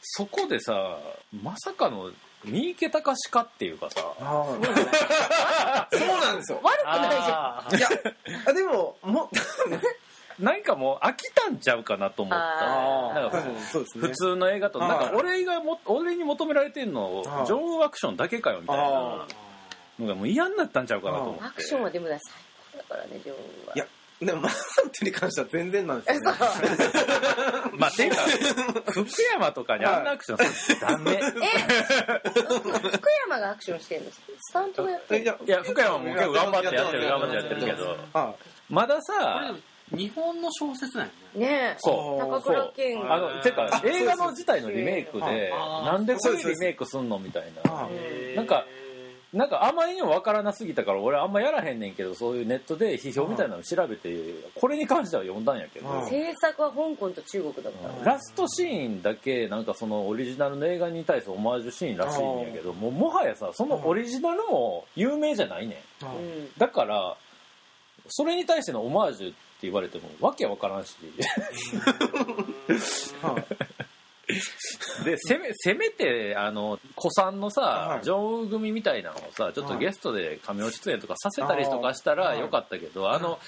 [0.00, 0.98] そこでさ
[1.42, 2.10] まさかの
[2.44, 4.00] 三池隆かっていうかさ。
[4.20, 6.60] あ そうなんですよ。
[6.62, 7.76] 悪くないじゃん。
[7.76, 7.88] いや、
[8.46, 9.30] あでも、も、
[10.38, 13.20] なんかもう飽きたんちゃうかなと思った。
[13.20, 13.42] なんか
[13.72, 14.08] そうですね。
[14.08, 17.46] 普通の映画とはいなんか俺がも俺に求められてんのはい。
[17.46, 18.84] ジョン・アクションだけかよみたいな。
[18.84, 19.26] あ
[19.98, 21.44] のがもう嫌になったんちゃうかなと思って。
[21.44, 22.18] アクションはでも最
[22.72, 23.34] 高だからねジョン
[23.66, 23.86] はいや、
[24.20, 24.52] でも、マン
[24.98, 26.38] トに関しては全然なんですよ、ね。
[27.78, 28.22] まあていうか
[28.92, 31.12] 福山とかにあんなアクションするのダメ。
[31.12, 31.20] え
[32.92, 34.26] 福山がアクションしてるんですか？
[34.40, 35.24] スタントがやってる。
[35.24, 37.96] いや、いや福山も結構頑張ってやってる頑張ってやってるけど。
[38.14, 38.34] あ
[38.70, 39.54] まださ
[39.92, 41.46] 日本の小説なんやね。
[41.46, 41.76] ねえ。
[41.78, 42.26] そう。
[42.26, 43.12] 高倉健。
[43.12, 47.88] あのてかあ映画の自体のリメイクであなんでこれリメイクすんのみたいな。
[48.34, 48.64] なんか
[49.34, 54.08] なんかあまりにもわからなすぎたから俺あんまやらへんねんけどそういうネットで批評みたいなの調べて
[54.54, 55.88] これに関しては読んだんやけど。
[55.90, 56.08] うん。
[56.08, 57.72] 制作は香港と中国だっ
[58.02, 66.04] たラストシーンだけなんかそのオリジナルの映画に対するオマージュシーンらしいんやけどもうもはやさそのオリジナルも有名じゃないねん。
[66.04, 66.48] うん。
[66.56, 67.16] だから
[68.08, 70.94] それに対してのオマージュって言われてもわけわからんし
[75.04, 78.04] で せめせめてあの古参のさ、はい。
[78.04, 82.40] ジョンウ組みたいなのをさちょっとゲストで仮名出演とかさせたりとかしたらはい。
[82.40, 83.38] よかったけど、あの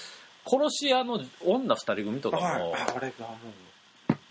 [0.45, 2.81] 殺し屋の女二人組とかも、はい。
[2.95, 3.37] あれがも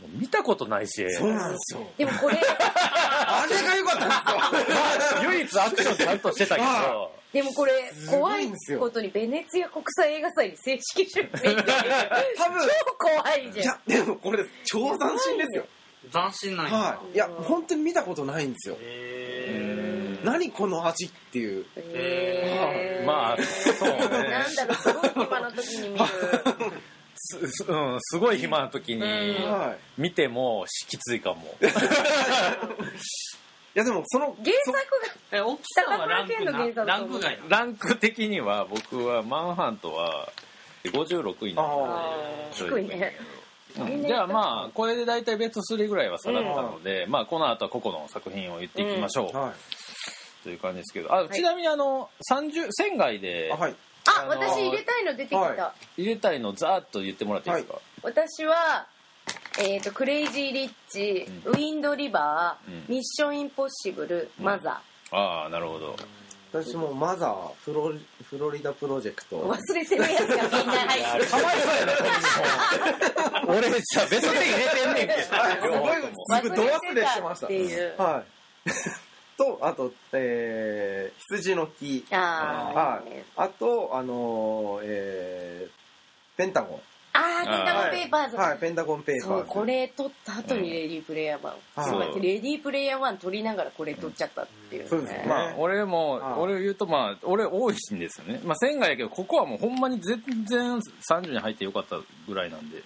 [0.00, 1.10] もう見たことないし。
[1.12, 1.86] そうなんですよ。
[1.98, 5.22] でもこれ あれが良かったんですよ。
[5.32, 6.66] 唯一アクションちゃんとしてたけど。
[6.66, 8.78] はでもこれ怖いいんですよ。
[8.78, 11.62] ことにベネツィア国際映画祭に正式出品超
[12.44, 12.68] 多分。
[12.98, 13.90] 怖いじゃん。
[13.90, 15.66] いやでもこれ超斬新ですよ
[16.12, 16.72] 斬新なんや。
[16.72, 17.14] はい。
[17.14, 18.76] いや本当に見たことないんですよ。
[18.80, 21.66] へ何この味っていう。
[21.76, 23.06] へー。
[23.06, 23.96] まあそうね。
[23.98, 26.04] なんだろうすごい暇な時に見る。
[27.18, 29.02] すすうん、すごい暇な時に
[29.96, 31.56] 見てもきついかも。
[33.74, 34.82] いやでもその原作が
[35.32, 40.32] え大きさはランクランク外ランク的には僕はマンハントは
[40.84, 42.16] 56位なのあ
[42.52, 43.18] 低いね
[43.78, 44.02] うん。
[44.06, 49.52] じゃあまあこれで大体ベスト3ぐらいは下がったので、まあこの後は個々の作品を言っていきましょう、あはい。
[50.42, 51.14] という感じですけど。
[51.14, 53.74] あちなみにあの30仙外であはい。
[54.06, 58.86] あ、あのー私入れたいの出てきた、は入れたいのざーっと言ってもらっていいですか、私は
[59.58, 62.84] えっ、とクレイジー・リッチ、ウィンド・リバー、うん。
[62.88, 64.44] ミッション・インポッシブル、うん。
[64.44, 65.96] マザああなるほど
[66.64, 68.00] 私もマザーフロリ
[68.30, 69.42] フロリダプロジェクート。
[69.42, 71.26] 忘れてるやつがみんな入ってる。
[71.26, 75.36] かわいそうやな俺さベスト10入れてんねんけど。
[75.36, 77.46] はいすごいすぐど忘れしてました。
[77.46, 77.94] っていう。
[77.98, 78.22] は
[78.66, 78.68] い
[79.38, 82.04] とあとえー羊の木。
[82.10, 83.24] あー、はい。
[83.36, 85.70] あとあのーえー
[86.38, 86.80] ペンタゴン
[87.16, 88.58] あーペンタゴンペーパーズ、はい。
[88.58, 89.26] ペンタゴンペーパーズ。
[89.26, 91.90] そうこれ撮った後にレディープレイヤー1、はい。
[91.90, 95.24] そうだってレディープレイヤー1撮りながらこれ撮っちゃったっていうね、そうですね。
[95.26, 96.32] まあ俺もはい。
[96.38, 98.40] 俺言うとまあ俺多いんですよね。
[98.44, 100.78] まあ仙外やけどここはもうほんまに全然
[101.10, 101.96] 30に入ってよかった
[102.28, 102.82] ぐらいなんで。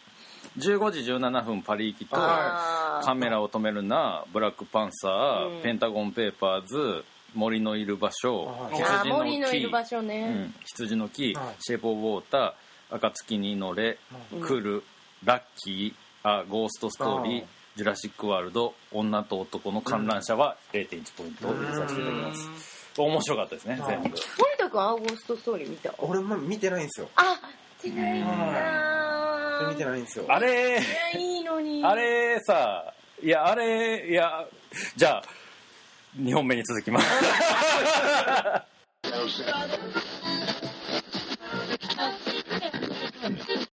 [0.58, 5.62] 15時17分パリ行きとカメラを止めるなブラックパンサー、うん。
[5.62, 7.04] ペンタゴンペーパーズ
[7.34, 8.74] 森のいる場所はい。
[8.74, 9.08] 羊の木。
[9.10, 11.54] 森のいる場所ね、うん、羊の木、はい。
[11.60, 12.52] シェイプ・オブ・ウォーター
[12.90, 13.98] 暁に乗れ、
[14.32, 14.40] うん。
[14.40, 14.82] 来る
[15.24, 17.44] ラッキーあゴーストストーリー
[17.76, 22.48] ジュラシック・ワールド女と男の観覧車は0.1ポイントを入れさせていただきます、
[22.98, 24.08] 面白かったですね全部。
[24.08, 24.20] 森
[24.58, 25.94] 田君アーゴーストストーリー見た？
[25.98, 27.08] 俺も見てないんですよ。
[27.16, 27.38] あ
[27.82, 28.24] 見てないん。
[28.24, 30.82] だ見てないんですよあれい
[31.16, 31.84] やいいのに。
[31.84, 34.46] あれさいやあれいや
[34.96, 35.22] じゃあ
[36.18, 37.06] 2本目に続きます